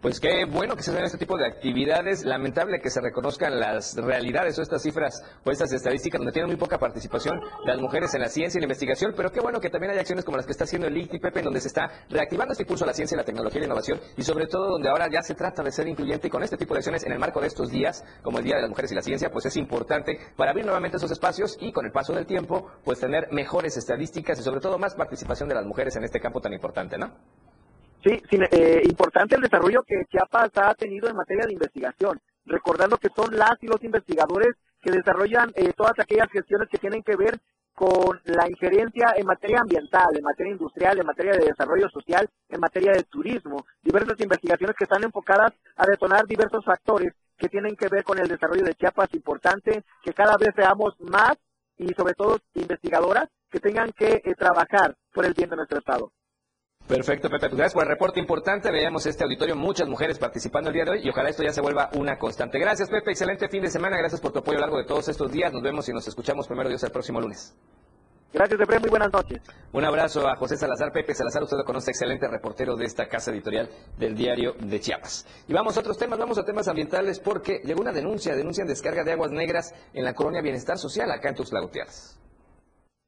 [0.00, 2.24] Pues qué bueno que se den este tipo de actividades.
[2.24, 6.56] Lamentable que se reconozcan las realidades o estas cifras o estas estadísticas donde tienen muy
[6.56, 9.12] poca participación las mujeres en la ciencia y la investigación.
[9.14, 11.42] Pero qué bueno que también hay acciones como las que está haciendo el ICT Pepe,
[11.42, 14.00] donde se está reactivando este impulso a la ciencia, la tecnología y la innovación.
[14.16, 16.72] Y sobre todo donde ahora ya se trata de ser incluyente y con este tipo
[16.72, 18.94] de acciones en el marco de estos días, como el Día de las Mujeres y
[18.94, 22.24] la Ciencia, pues es importante para abrir nuevamente esos espacios y con el paso del
[22.24, 26.20] tiempo, pues tener mejores estadísticas y sobre todo más participación de las mujeres en este
[26.20, 27.12] campo tan importante, ¿no?
[28.02, 33.10] Sí, eh, importante el desarrollo que Chiapas ha tenido en materia de investigación, recordando que
[33.14, 37.38] son las y los investigadores que desarrollan eh, todas aquellas gestiones que tienen que ver
[37.74, 42.60] con la injerencia en materia ambiental, en materia industrial, en materia de desarrollo social, en
[42.60, 47.88] materia de turismo, diversas investigaciones que están enfocadas a detonar diversos factores que tienen que
[47.88, 51.36] ver con el desarrollo de Chiapas importante, que cada vez seamos más
[51.76, 56.12] y sobre todo investigadoras que tengan que eh, trabajar por el bien de nuestro Estado.
[56.90, 57.48] Perfecto, Pepe.
[57.48, 58.68] Pues gracias por el reporte importante.
[58.68, 61.60] Veamos este auditorio, muchas mujeres participando el día de hoy y ojalá esto ya se
[61.60, 62.58] vuelva una constante.
[62.58, 63.12] Gracias, Pepe.
[63.12, 63.96] Excelente fin de semana.
[63.96, 65.52] Gracias por tu apoyo a lo largo de todos estos días.
[65.52, 67.54] Nos vemos y nos escuchamos primero Dios el próximo lunes.
[68.32, 68.80] Gracias, Pepe.
[68.80, 69.40] Muy buenas noches.
[69.72, 70.90] Un abrazo a José Salazar.
[70.90, 75.28] Pepe Salazar, usted lo conoce, excelente reportero de esta casa editorial del diario de Chiapas.
[75.46, 79.04] Y vamos a otros temas, vamos a temas ambientales porque llegó una denuncia, denuncian descarga
[79.04, 82.18] de aguas negras en la colonia Bienestar Social acá en Tuxtla Gutiérrez.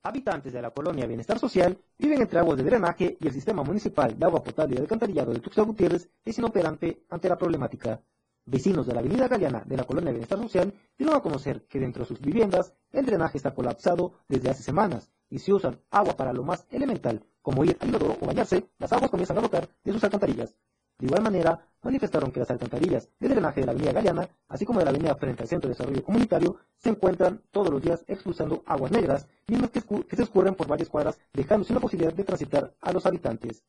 [0.05, 4.19] Habitantes de la colonia Bienestar Social viven entre aguas de drenaje y el sistema municipal
[4.19, 8.03] de agua potable y alcantarillado de Tuxtla Gutiérrez es inoperante ante la problemática.
[8.45, 12.03] Vecinos de la avenida Galeana de la colonia Bienestar Social dieron a conocer que dentro
[12.03, 16.33] de sus viviendas el drenaje está colapsado desde hace semanas y si usan agua para
[16.33, 19.93] lo más elemental, como ir al inodoro o bañarse, las aguas comienzan a brotar de
[19.93, 20.57] sus alcantarillas.
[21.03, 24.79] De igual manera, manifestaron que las alcantarillas de drenaje de la avenida Galeana, así como
[24.79, 28.63] de la avenida frente al Centro de Desarrollo Comunitario, se encuentran todos los días expulsando
[28.67, 32.73] aguas negras, mismas que, se escurren por varias cuadras, dejando sin la posibilidad de transitar
[32.81, 33.65] a los habitantes.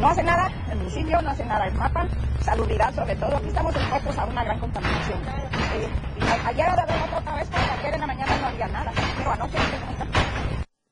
[0.00, 2.08] No hace nada el municipio, no hace nada el mapa,
[2.40, 3.36] salubridad sobre todo.
[3.36, 5.18] Aquí estamos expuestos a una gran contaminación.
[5.22, 5.88] Eh,
[6.46, 6.82] ayer ahora
[7.16, 9.58] otra vez, porque ayer en la mañana no había nada, pero anoche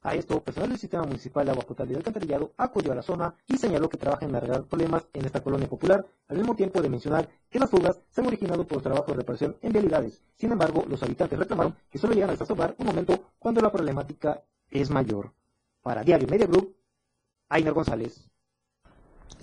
[0.05, 3.35] A esto, personal del Sistema Municipal de Agua Potable y Alcantarillado acudió a la zona
[3.49, 6.91] y señaló que trabaja en arreglar problemas en esta colonia popular, al mismo tiempo de
[6.91, 10.23] mencionar que las fugas se han originado por trabajos de reparación en vialidades.
[10.37, 14.43] Sin embargo, los habitantes reclamaron que solo llegan a desasolvar un momento cuando la problemática
[14.71, 15.33] es mayor.
[15.81, 16.77] Para Diario Media Group,
[17.49, 18.29] Ainer González.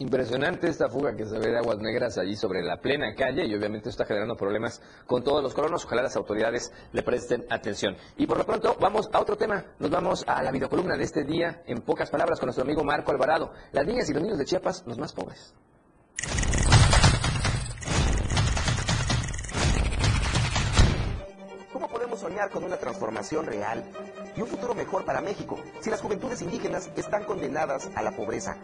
[0.01, 3.53] Impresionante esta fuga que se ve de aguas negras allí sobre la plena calle y
[3.53, 5.85] obviamente está generando problemas con todos los colonos.
[5.85, 7.95] Ojalá las autoridades le presten atención.
[8.17, 9.63] Y por lo pronto vamos a otro tema.
[9.77, 13.11] Nos vamos a la videocolumna de este día en pocas palabras con nuestro amigo Marco
[13.11, 13.53] Alvarado.
[13.73, 15.53] Las niñas y los niños de Chiapas, los más pobres.
[21.71, 23.83] ¿Cómo podemos soñar con una transformación real
[24.35, 28.57] y un futuro mejor para México si las juventudes indígenas están condenadas a la pobreza?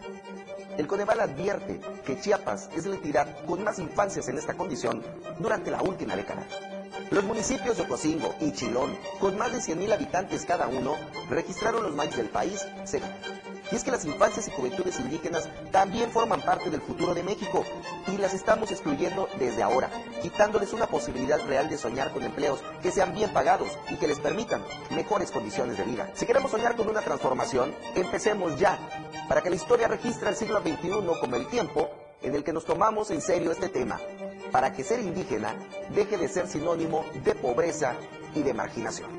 [0.78, 5.02] El Coneval advierte que Chiapas es la entidad con más infancias en esta condición
[5.40, 6.46] durante la última década.
[7.10, 10.94] Los municipios de Ocosingo y Chilón, con más de 100.000 habitantes cada uno,
[11.28, 12.64] registraron los mayos del país.
[13.70, 17.64] Y es que las infancias y juventudes indígenas también forman parte del futuro de México
[18.06, 19.90] y las estamos excluyendo desde ahora,
[20.22, 24.18] quitándoles una posibilidad real de soñar con empleos que sean bien pagados y que les
[24.18, 26.10] permitan mejores condiciones de vida.
[26.14, 28.78] Si queremos soñar con una transformación, empecemos ya,
[29.28, 31.90] para que la historia registre el siglo XXI como el tiempo
[32.22, 34.00] en el que nos tomamos en serio este tema,
[34.50, 35.54] para que ser indígena
[35.94, 37.94] deje de ser sinónimo de pobreza
[38.34, 39.10] y de marginación.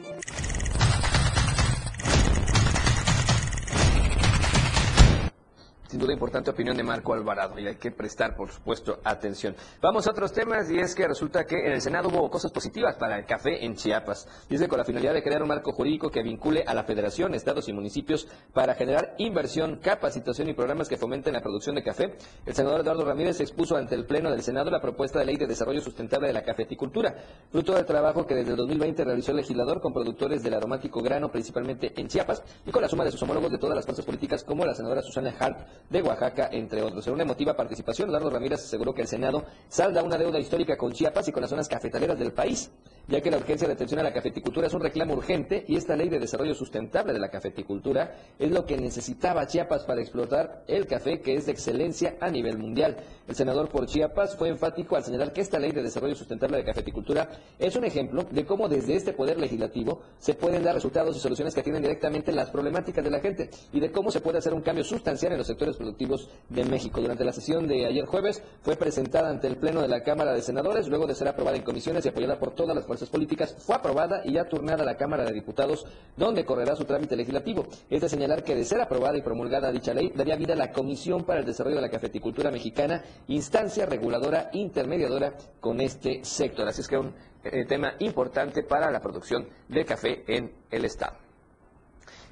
[5.90, 9.56] Sin duda importante opinión de Marco Alvarado y hay que prestar, por supuesto, atención.
[9.82, 12.96] Vamos a otros temas y es que resulta que en el Senado hubo cosas positivas
[12.98, 14.28] para el café en Chiapas.
[14.48, 17.70] Dice con la finalidad de crear un marco jurídico que vincule a la federación, estados
[17.70, 22.14] y municipios para generar inversión, capacitación y programas que fomenten la producción de café.
[22.46, 25.48] El senador Eduardo Ramírez expuso ante el Pleno del Senado la propuesta de ley de
[25.48, 27.16] desarrollo sustentable de la cafeticultura,
[27.50, 31.32] fruto del trabajo que desde el 2020 realizó el legislador con productores del aromático grano,
[31.32, 34.44] principalmente en Chiapas, y con la suma de sus homólogos de todas las fuerzas políticas
[34.44, 37.06] como la senadora Susana Hart de Oaxaca, entre otros.
[37.08, 40.92] En una emotiva participación, Eduardo Ramírez aseguró que el Senado salda una deuda histórica con
[40.92, 42.72] Chiapas y con las zonas cafetaleras del país,
[43.08, 45.96] ya que la urgencia de atención a la cafeticultura es un reclamo urgente y esta
[45.96, 50.86] ley de desarrollo sustentable de la cafeticultura es lo que necesitaba Chiapas para explotar el
[50.86, 52.98] café que es de excelencia a nivel mundial.
[53.28, 56.66] El senador por Chiapas fue enfático al señalar que esta ley de desarrollo sustentable de
[56.66, 61.20] cafeticultura es un ejemplo de cómo desde este poder legislativo se pueden dar resultados y
[61.20, 64.54] soluciones que atienden directamente las problemáticas de la gente y de cómo se puede hacer
[64.54, 67.02] un cambio sustancial en los sectores productivos de México.
[67.02, 70.42] Durante la sesión de ayer jueves fue presentada ante el Pleno de la Cámara de
[70.42, 73.76] Senadores, luego de ser aprobada en comisiones y apoyada por todas las fuerzas políticas, fue
[73.76, 77.68] aprobada y ya turnada a la Cámara de Diputados, donde correrá su trámite legislativo.
[77.90, 80.72] Es de señalar que de ser aprobada y promulgada dicha ley, daría vida a la
[80.72, 86.68] Comisión para el Desarrollo de la Cafeticultura Mexicana, instancia reguladora intermediadora con este sector.
[86.68, 91.29] Así es que un eh, tema importante para la producción de café en el Estado.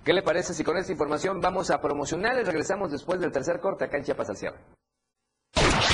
[0.07, 3.59] ¿Qué le parece si con esta información vamos a promocionar y regresamos después del tercer
[3.59, 4.57] corte acá en Chiapas al cierre?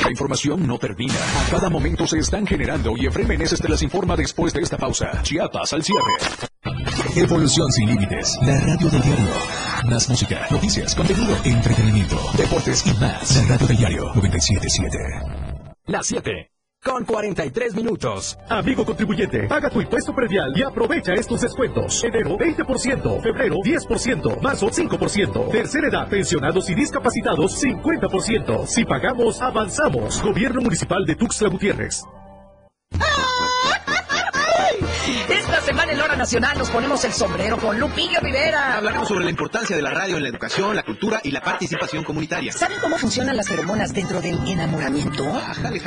[0.03, 1.15] La información no termina.
[1.15, 4.77] A cada momento se están generando y Efraín Meneses te las informa después de esta
[4.77, 5.19] pausa.
[5.23, 6.13] Chiapas al cierre.
[7.15, 8.37] Evolución sin límites.
[8.43, 9.33] La radio del diario.
[9.89, 13.35] Más música, noticias, contenido, entretenimiento, deportes y más.
[13.35, 14.97] La radio del diario 977.
[15.87, 16.52] Las 7.
[16.83, 18.37] Con 43 minutos.
[18.49, 22.03] Amigo contribuyente, paga tu impuesto predial y aprovecha estos descuentos.
[22.03, 28.67] Enero 20%, febrero 10%, marzo 5%, tercera edad, pensionados y discapacitados 50%.
[28.67, 30.21] Si pagamos, avanzamos.
[30.21, 32.03] Gobierno Municipal de Tuxtla Gutiérrez.
[35.63, 38.77] Semana en Hora Nacional nos ponemos el sombrero con Lupillo Rivera.
[38.77, 42.03] Hablaremos sobre la importancia de la radio en la educación, la cultura y la participación
[42.03, 42.51] comunitaria.
[42.51, 45.23] ¿Saben cómo funcionan las feromonas dentro del enamoramiento?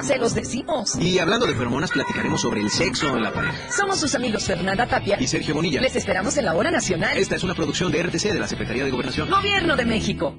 [0.02, 0.96] Se los decimos.
[0.98, 3.70] Y hablando de feromonas, platicaremos sobre el sexo en la pareja.
[3.70, 5.80] Somos sus amigos Fernanda Tapia Y Sergio Bonilla.
[5.80, 7.16] Les esperamos en la Hora Nacional.
[7.18, 9.28] Esta es una producción de RTC de la Secretaría de Gobernación.
[9.30, 10.38] Gobierno de México.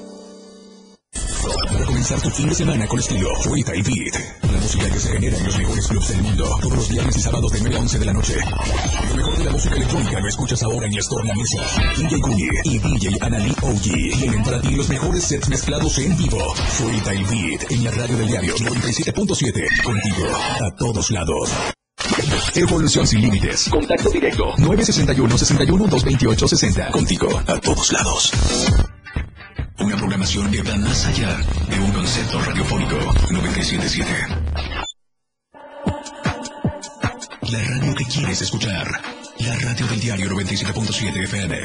[1.41, 4.43] Para comenzar tu fin de semana con estilo, Fuita y Beat.
[4.43, 6.57] La música que se genera en los mejores clubs del mundo.
[6.61, 8.35] Todos los viernes y sábados de 9 a 11 de la noche.
[9.09, 11.57] Lo mejor de la música electrónica lo escuchas ahora en Store La Mesa.
[11.97, 16.53] DJ Kuni y DJ Anali OG tienen para ti los mejores sets mezclados en vivo.
[16.55, 19.83] Fuita y Beat en la radio del diario 97.7.
[19.83, 20.27] Contigo
[20.61, 21.49] a todos lados.
[22.55, 23.67] Evolución sin límites.
[23.69, 24.53] Contacto directo.
[24.57, 26.91] 961 61 228 60.
[26.91, 28.31] Contigo a todos lados.
[29.81, 32.95] Una programación que va más allá de un concepto radiofónico.
[33.31, 34.11] 977.
[37.51, 38.87] La radio que quieres escuchar.
[39.39, 41.57] La radio del diario 97.7 FM.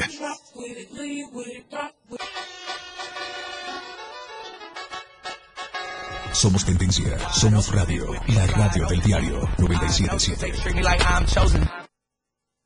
[6.33, 10.53] Somos tendencia, somos radio, la radio del diario 977.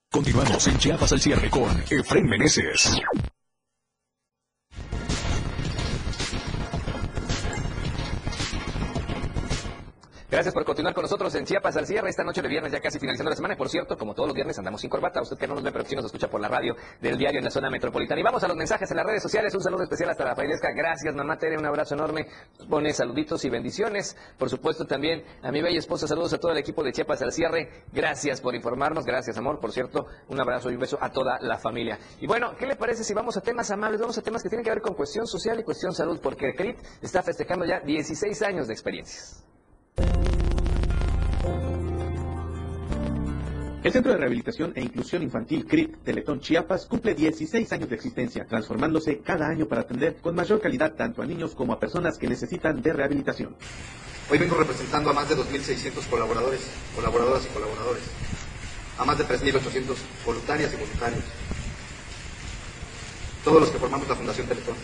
[0.09, 3.01] Continuamos en Chiapas al cierre con Efren Meneses.
[10.31, 12.09] Gracias por continuar con nosotros en Chiapas al cierre.
[12.09, 13.53] Esta noche de viernes, ya casi finalizando la semana.
[13.55, 15.21] Y por cierto, como todos los viernes, andamos sin corbata.
[15.21, 17.43] Usted que no nos ve, pero sí nos escucha por la radio del diario en
[17.43, 18.21] la zona metropolitana.
[18.21, 19.53] Y vamos a los mensajes en las redes sociales.
[19.53, 20.69] Un saludo especial hasta la Failesca.
[20.73, 21.57] Gracias, mamá Tere.
[21.57, 22.27] Un abrazo enorme.
[22.69, 24.15] Pone saluditos y bendiciones.
[24.37, 26.07] Por supuesto, también a mi bella esposa.
[26.07, 27.83] Saludos a todo el equipo de Chiapas al cierre.
[27.91, 29.03] Gracias por informarnos.
[29.03, 29.59] Gracias, amor.
[29.59, 31.99] Por cierto, un abrazo y un beso a toda la familia.
[32.21, 33.99] Y bueno, ¿qué le parece si vamos a temas amables?
[33.99, 36.77] Vamos a temas que tienen que ver con cuestión social y cuestión salud, porque CRIT
[37.01, 39.43] está festejando ya 16 años de experiencias.
[43.83, 48.45] El Centro de Rehabilitación e Inclusión Infantil CRIT Teletón Chiapas cumple 16 años de existencia,
[48.45, 52.27] transformándose cada año para atender con mayor calidad tanto a niños como a personas que
[52.27, 53.55] necesitan de rehabilitación.
[54.29, 56.61] Hoy vengo representando a más de 2.600 colaboradores,
[56.95, 58.03] colaboradoras y colaboradores,
[58.99, 59.95] a más de 3.800
[60.27, 61.23] voluntarias y voluntarios,
[63.43, 64.75] todos los que formamos la Fundación Teletón.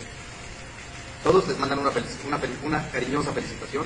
[1.22, 3.84] Todos les mandan una, cariñosa felicitación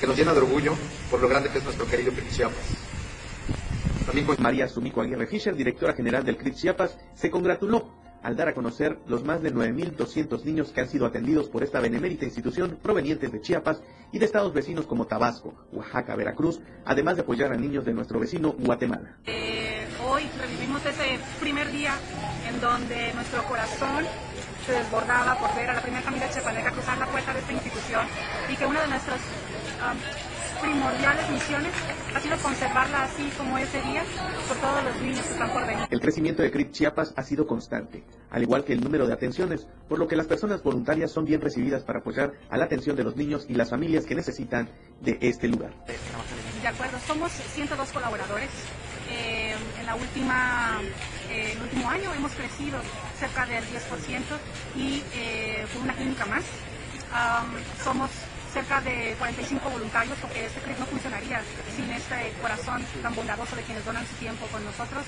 [0.00, 0.74] que nos llena de orgullo
[1.10, 2.56] por lo grande que es nuestro querido CRIT Chiapas.
[4.04, 7.90] También con María Sumico Aguirre Fischer, directora general del CRIT Chiapas, se congratuló
[8.22, 11.80] al dar a conocer los más de 9.200 niños que han sido atendidos por esta
[11.80, 13.80] benemérita institución provenientes de Chiapas
[14.12, 18.18] y de estados vecinos como Tabasco, Oaxaca, Veracruz, además de apoyar a niños de nuestro
[18.18, 19.16] vecino Guatemala.
[19.26, 21.94] Eh, hoy revivimos ese primer día
[22.48, 24.04] en donde nuestro corazón
[24.66, 28.06] se desbordaba por ver a la primera familia chiapaneca cruzar la puerta de esta institución
[28.50, 29.20] y que una de nuestras
[30.60, 31.72] primordiales misiones
[32.14, 34.02] ha sido conservarla así como ese día
[34.48, 35.86] por todos los niños que están por venir.
[35.90, 39.66] El crecimiento de CRIT Chiapas ha sido constante, al igual que el número de atenciones,
[39.88, 43.04] por lo que las personas voluntarias son bien recibidas para apoyar a la atención de
[43.04, 44.70] los niños y las familias que necesitan
[45.00, 45.72] de este lugar.
[45.86, 48.50] De acuerdo, somos 102 colaboradores.
[49.10, 50.80] Eh, en la última,
[51.30, 52.80] eh, el último año hemos crecido
[53.20, 54.38] cerca del 10%
[54.74, 56.44] y eh, con una clínica más.
[57.12, 58.10] Am, somos
[58.56, 61.42] cerca de 45 voluntarios porque este CRIT no funcionaría
[61.76, 65.04] sin este corazón tan bondadoso de quienes donan su tiempo con nosotros.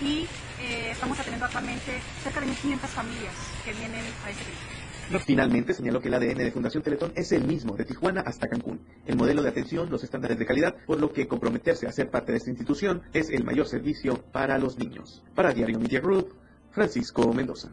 [0.00, 0.26] Y
[0.62, 5.20] eh, estamos atendiendo actualmente cerca de 1.500 familias que vienen a este CRIT.
[5.26, 8.80] Finalmente, señaló que el ADN de Fundación Teletón es el mismo, de Tijuana hasta Cancún.
[9.06, 12.32] El modelo de atención, los estándares de calidad, por lo que comprometerse a ser parte
[12.32, 15.22] de esta institución es el mayor servicio para los niños.
[15.34, 16.34] Para Diario Media Group,
[16.70, 17.68] Francisco Mendoza.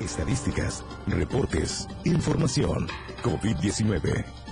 [0.00, 2.86] Estadísticas, reportes, información.
[3.22, 4.45] COVID-19.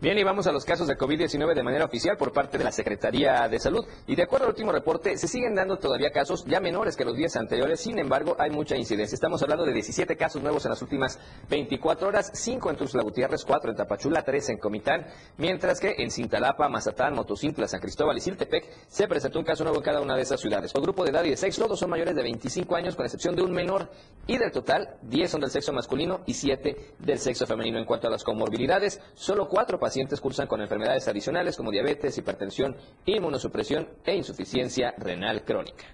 [0.00, 2.70] Bien, y vamos a los casos de COVID-19 de manera oficial por parte de la
[2.70, 3.84] Secretaría de Salud.
[4.06, 7.16] Y de acuerdo al último reporte, se siguen dando todavía casos ya menores que los
[7.16, 7.80] días anteriores.
[7.80, 9.16] Sin embargo, hay mucha incidencia.
[9.16, 11.18] Estamos hablando de 17 casos nuevos en las últimas
[11.50, 15.04] 24 horas, 5 en Tuxtla Gutiérrez, 4 en Tapachula, 3 en Comitán,
[15.36, 19.78] mientras que en Cintalapa, Mazatán, Motocintla, San Cristóbal y Siltepec se presentó un caso nuevo
[19.78, 20.72] en cada una de esas ciudades.
[20.72, 23.34] Por grupo de edad y de sexo, todos son mayores de 25 años, con excepción
[23.34, 23.90] de un menor.
[24.28, 27.80] Y del total, 10 son del sexo masculino y 7 del sexo femenino.
[27.80, 29.87] En cuanto a las comorbilidades, solo 4 pacientes
[30.20, 32.76] cursan con enfermedades adicionales como diabetes, hipertensión,
[33.06, 35.86] inmunosupresión e insuficiencia renal crónica.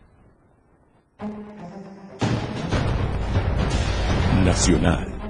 [4.45, 5.24] Nacional.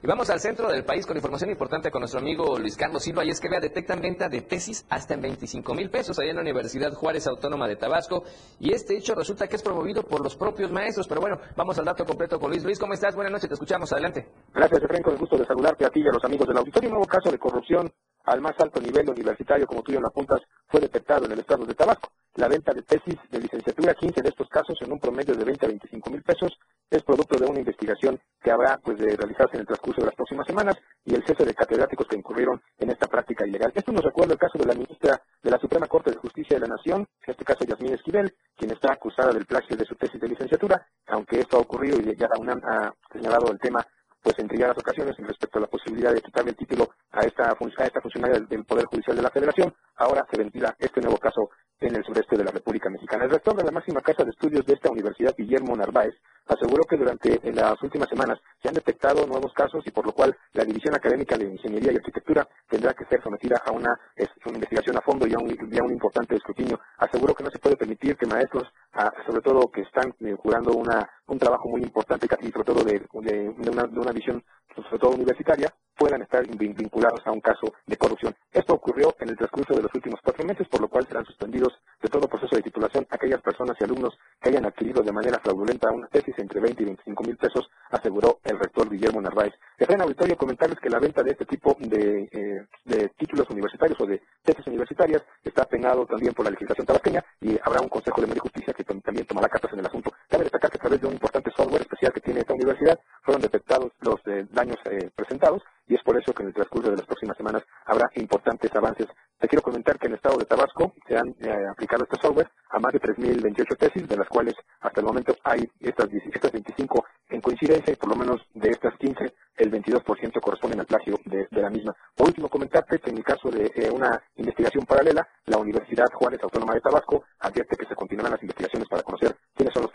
[0.00, 3.24] Y vamos al centro del país con información importante con nuestro amigo Luis Carlos Silva.
[3.24, 6.36] Y es que vea, detectan venta de tesis hasta en 25 mil pesos allá en
[6.36, 8.22] la Universidad Juárez Autónoma de Tabasco.
[8.60, 11.08] Y este hecho resulta que es promovido por los propios maestros.
[11.08, 12.62] Pero bueno, vamos al dato completo con Luis.
[12.62, 13.16] Luis, ¿cómo estás?
[13.16, 13.92] Buenas noches, te escuchamos.
[13.92, 14.28] Adelante.
[14.54, 16.90] Gracias, Efraín, con el gusto de saludarte a ti y a los amigos del auditorio.
[16.90, 17.90] Un nuevo caso de corrupción
[18.28, 21.64] al más alto nivel universitario, como tú ya lo apuntas, fue detectado en el estado
[21.64, 22.10] de Tabasco.
[22.34, 25.66] La venta de tesis de licenciatura, 15 de estos casos en un promedio de 20
[25.66, 26.52] a 25 mil pesos,
[26.90, 30.14] es producto de una investigación que habrá pues de realizarse en el transcurso de las
[30.14, 33.72] próximas semanas y el cese de catedráticos que incurrieron en esta práctica ilegal.
[33.74, 36.66] Esto nos recuerda el caso de la ministra de la Suprema Corte de Justicia de
[36.66, 40.20] la Nación, en este caso Yasmín Esquivel, quien está acusada del plagio de su tesis
[40.20, 43.84] de licenciatura, aunque esto ha ocurrido y ya la ha señalado el tema
[44.28, 47.84] pues en trilladas ocasiones respecto a la posibilidad de quitarle el título a esta, a
[47.86, 51.48] esta funcionaria del, Poder Judicial de la Federación, ahora se ventila este nuevo caso
[51.80, 53.24] en el sureste de la República Mexicana.
[53.24, 56.12] El rector de la máxima casa de estudios de esta universidad, Guillermo Narváez,
[56.46, 60.36] aseguró que durante las últimas semanas se han detectado nuevos casos y por lo cual
[60.52, 63.98] la División Académica de Ingeniería y Arquitectura tendrá que ser sometida a una,
[64.44, 66.78] investigación a fondo y a, un, y a, un, importante escrutinio.
[66.98, 70.72] Aseguró que no se puede permitir que maestros, a, sobre todo que están eh, jurando
[70.72, 74.42] una, un trabajo muy importante y sobre todo de, de, de, una, de una visión
[74.82, 78.34] sobre todo universitaria, puedan estar vinculados a un caso de corrupción.
[78.52, 81.72] Esto ocurrió en el transcurso de los últimos cuatro meses, por lo cual serán suspendidos
[82.00, 85.90] de todo proceso de titulación aquellas personas y alumnos que hayan adquirido de manera fraudulenta
[85.90, 89.54] una tesis entre 20 y 25 mil pesos, aseguró el rector Guillermo Narváez.
[89.78, 94.06] En auditorio comentarles que la venta de este tipo de, eh, de títulos universitarios o
[94.06, 98.28] de tesis universitarias está penado también por la legislación tabasqueña y habrá un Consejo de
[98.28, 100.12] Medio Justicia que también tomará cartas en el asunto.
[100.28, 103.42] Cabe destacar que a través de un importante software especial que tiene esta universidad fueron
[103.42, 106.96] detectados los eh, daños eh, presentados y es por eso que en el transcurso de
[106.96, 109.06] las próximas semanas habrá importantes avances.
[109.38, 112.50] Te quiero comentar que en el estado de Tabasco se han eh, aplicado este software
[112.70, 117.04] a más de 3.028 tesis, de las cuales hasta el momento hay estas, estas 25
[117.30, 121.48] en coincidencia y por lo menos de estas 15 el 22% corresponden al plagio de,
[121.50, 121.94] la misma.
[122.14, 126.40] Por último, comentarte que en el caso de eh, una investigación paralela, la Universidad Juárez
[126.42, 129.87] Autónoma de Tabasco advierte que se continuarán las investigaciones para conocer quiénes son los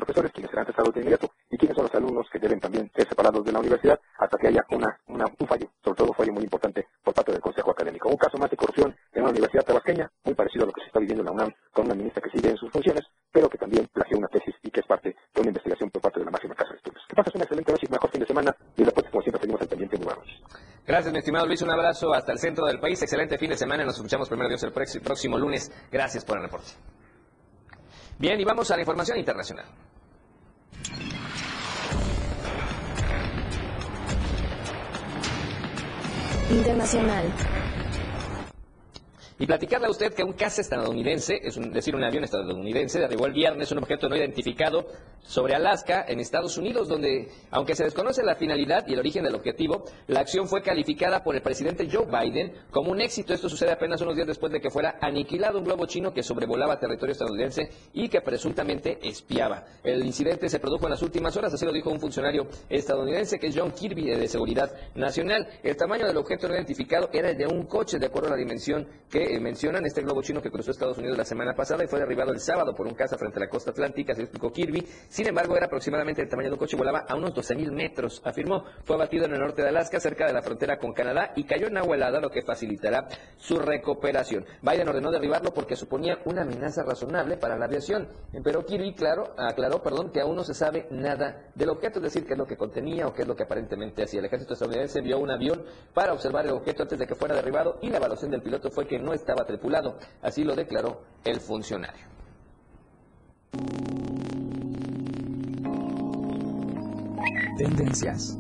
[0.83, 3.59] cesados de inmediato y quiénes son los alumnos que deben también ser separados de la
[3.59, 7.31] universidad hasta que haya una, un fallo, sobre todo un fallo muy importante por parte
[7.31, 8.09] del Consejo Académico.
[8.09, 10.87] Un caso más de corrupción en una universidad tabasqueña, muy parecido a lo que se
[10.87, 13.57] está viviendo en la UNAM con una ministra que sigue en sus funciones, pero que
[13.57, 16.31] también plagió una tesis y que es parte de una investigación por parte de la
[16.31, 17.03] máxima casa de estudios.
[17.07, 19.61] Que pases una excelente noche y mejor fin de semana y después, como siempre, seguimos
[19.61, 20.27] al pendiente de nuevos.
[20.85, 21.61] Gracias, mi estimado Luis.
[21.61, 23.01] Un abrazo hasta el centro del país.
[23.01, 23.85] Excelente fin de semana.
[23.85, 25.71] Nos escuchamos primero Dios el próximo lunes.
[25.91, 26.71] Gracias por el reporte.
[28.19, 29.65] Bien, y vamos a la información internacional.
[36.49, 37.25] Internacional.
[39.39, 43.25] Y platicarle a usted que un caza estadounidense, es un, decir, un avión estadounidense, derribó
[43.25, 44.85] el viernes un objeto no identificado
[45.21, 49.35] sobre Alaska, en Estados Unidos, donde, aunque se desconoce la finalidad y el origen del
[49.35, 53.33] objetivo, la acción fue calificada por el presidente Joe Biden como un éxito.
[53.33, 56.79] Esto sucede apenas unos días después de que fuera aniquilado un globo chino que sobrevolaba
[56.79, 59.63] territorio estadounidense y que presuntamente espiaba.
[59.83, 63.47] El incidente se produjo en las últimas horas, así lo dijo un funcionario estadounidense que
[63.47, 65.47] es John Kirby de Seguridad Nacional.
[65.63, 68.37] El tamaño del objeto no identificado era el de un coche, de acuerdo a la
[68.37, 71.87] dimensión que eh, mencionan, este globo chino que cruzó Estados Unidos la semana pasada y
[71.87, 74.85] fue derribado el sábado por un caza frente a la costa atlántica, se explicó Kirby.
[75.07, 78.63] Sin embargo, era aproximadamente el tamaño de un coche volaba a unos 12.000 metros, afirmó.
[78.83, 81.67] Fue abatido en el norte de Alaska, cerca de la frontera con Canadá, y cayó
[81.67, 83.07] en agua helada, lo que facilitará
[83.37, 84.45] su recuperación.
[84.61, 88.07] Biden ordenó derribarlo porque suponía una amenaza razonable para la aviación.
[88.43, 92.25] Pero Kirby, claro, aclaró perdón, que aún no se sabe nada del objeto, es decir,
[92.25, 94.19] qué es lo que contenía o qué es lo que aparentemente hacía.
[94.19, 95.63] El ejército estadounidense envió un avión
[95.93, 98.87] para observar el objeto antes de que fuera derribado y la evaluación del piloto fue
[98.87, 99.97] que no estaba tripulado.
[100.21, 102.05] Así lo declaró el funcionario.
[107.57, 108.37] Tendencias.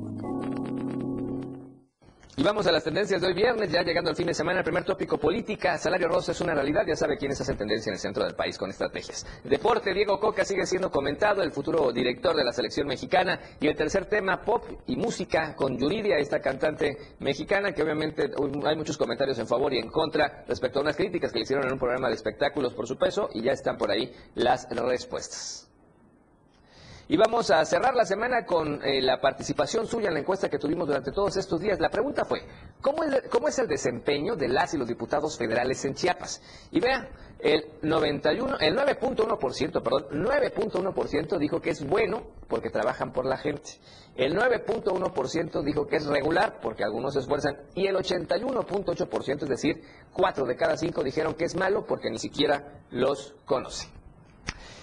[2.35, 4.61] Y vamos a las tendencias de hoy viernes, ya llegando al fin de semana.
[4.61, 5.77] El primer tópico, política.
[5.77, 8.57] Salario rosa es una realidad, ya sabe quiénes hacen tendencia en el centro del país
[8.57, 9.23] con estrategias.
[9.43, 13.39] Deporte, Diego Coca sigue siendo comentado, el futuro director de la selección mexicana.
[13.59, 18.31] Y el tercer tema, pop y música, con Yuridia, esta cantante mexicana, que obviamente
[18.65, 21.67] hay muchos comentarios en favor y en contra respecto a unas críticas que le hicieron
[21.67, 25.69] en un programa de espectáculos por su peso, y ya están por ahí las respuestas.
[27.07, 30.57] Y vamos a cerrar la semana con eh, la participación suya en la encuesta que
[30.57, 31.79] tuvimos durante todos estos días.
[31.79, 32.41] La pregunta fue,
[32.81, 36.41] ¿cómo es, ¿cómo es el desempeño de las y los diputados federales en Chiapas?
[36.71, 43.25] Y vea, el 91, el 9.1%, perdón, 9.1% dijo que es bueno porque trabajan por
[43.25, 43.71] la gente.
[44.15, 49.83] El 9.1% dijo que es regular porque algunos se esfuerzan y el 81.8%, es decir,
[50.13, 54.02] 4 de cada 5 dijeron que es malo porque ni siquiera los conocen.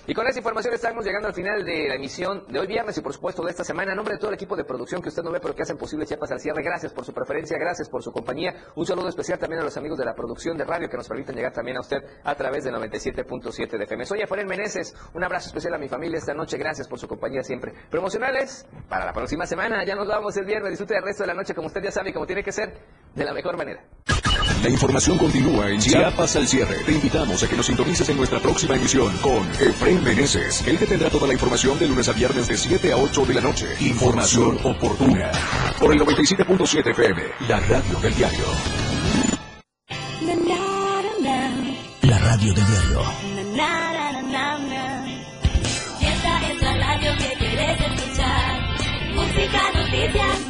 [0.07, 3.01] Y con esa información estamos llegando al final de la emisión de hoy viernes y
[3.01, 3.93] por supuesto de esta semana.
[3.93, 5.77] En nombre de todo el equipo de producción que usted no ve pero que hacen
[5.77, 8.55] posible Chiapas al cierre, gracias por su preferencia, gracias por su compañía.
[8.75, 11.37] Un saludo especial también a los amigos de la producción de radio que nos permiten
[11.37, 14.07] llegar también a usted a través de 97.7 de FM.
[14.07, 17.43] Soy Efraín Meneses, un abrazo especial a mi familia esta noche, gracias por su compañía
[17.43, 17.73] siempre.
[17.91, 21.35] Promocionales para la próxima semana, ya nos vamos el viernes, disfrute el resto de la
[21.35, 22.75] noche como usted ya sabe y como tiene que ser,
[23.15, 23.85] de la mejor manera.
[24.63, 26.83] La información continúa en Chiapas al cierre.
[26.85, 30.63] Te invitamos a que nos sintonices en nuestra próxima emisión con Efraín Meneses.
[30.67, 33.35] Él te tendrá toda la información de lunes a viernes de 7 a 8 de
[33.35, 33.67] la noche.
[33.81, 35.31] Información oportuna.
[35.79, 38.45] Por el 97.7 FM, la radio del diario.
[42.03, 43.03] La radio del diario.
[46.01, 48.61] Esta es la radio que quieres escuchar.
[49.15, 50.50] Música, noticias.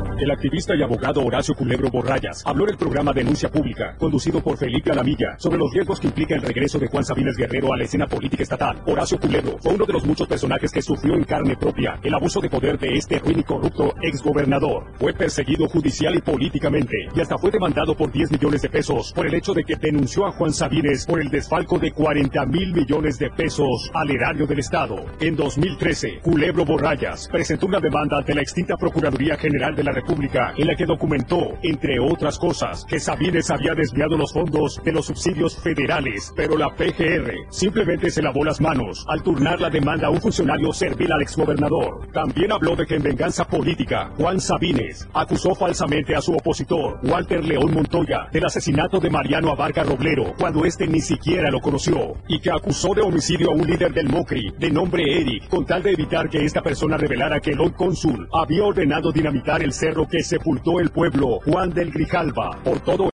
[0.21, 4.55] El activista y abogado Horacio Culebro Borrayas habló en el programa Denuncia Pública, conducido por
[4.55, 7.85] Felipe Alamilla, sobre los riesgos que implica el regreso de Juan Sabines Guerrero a la
[7.85, 8.83] escena política estatal.
[8.85, 12.39] Horacio Culebro fue uno de los muchos personajes que sufrió en carne propia el abuso
[12.39, 14.91] de poder de este ruin y corrupto exgobernador.
[14.99, 19.25] Fue perseguido judicial y políticamente, y hasta fue demandado por 10 millones de pesos por
[19.25, 23.17] el hecho de que denunció a Juan Sabines por el desfalco de 40 mil millones
[23.17, 25.03] de pesos al erario del Estado.
[25.19, 30.10] En 2013, Culebro Borrayas presentó una demanda ante la extinta Procuraduría General de la República
[30.11, 35.05] en la que documentó, entre otras cosas, que Sabines había desviado los fondos de los
[35.05, 40.09] subsidios federales, pero la PGR simplemente se lavó las manos al turnar la demanda a
[40.09, 42.11] un funcionario servil al exgobernador.
[42.11, 47.43] También habló de que en venganza política, Juan Sabines acusó falsamente a su opositor, Walter
[47.43, 52.39] León Montoya, del asesinato de Mariano Abarca Roblero, cuando este ni siquiera lo conoció, y
[52.39, 55.91] que acusó de homicidio a un líder del MOCRI, de nombre Eric, con tal de
[55.91, 60.23] evitar que esta persona revelara que el hoy cónsul había ordenado dinamitar el cerro que
[60.23, 62.59] sepultó el pueblo Juan del Grijalva.
[62.63, 63.09] Por todo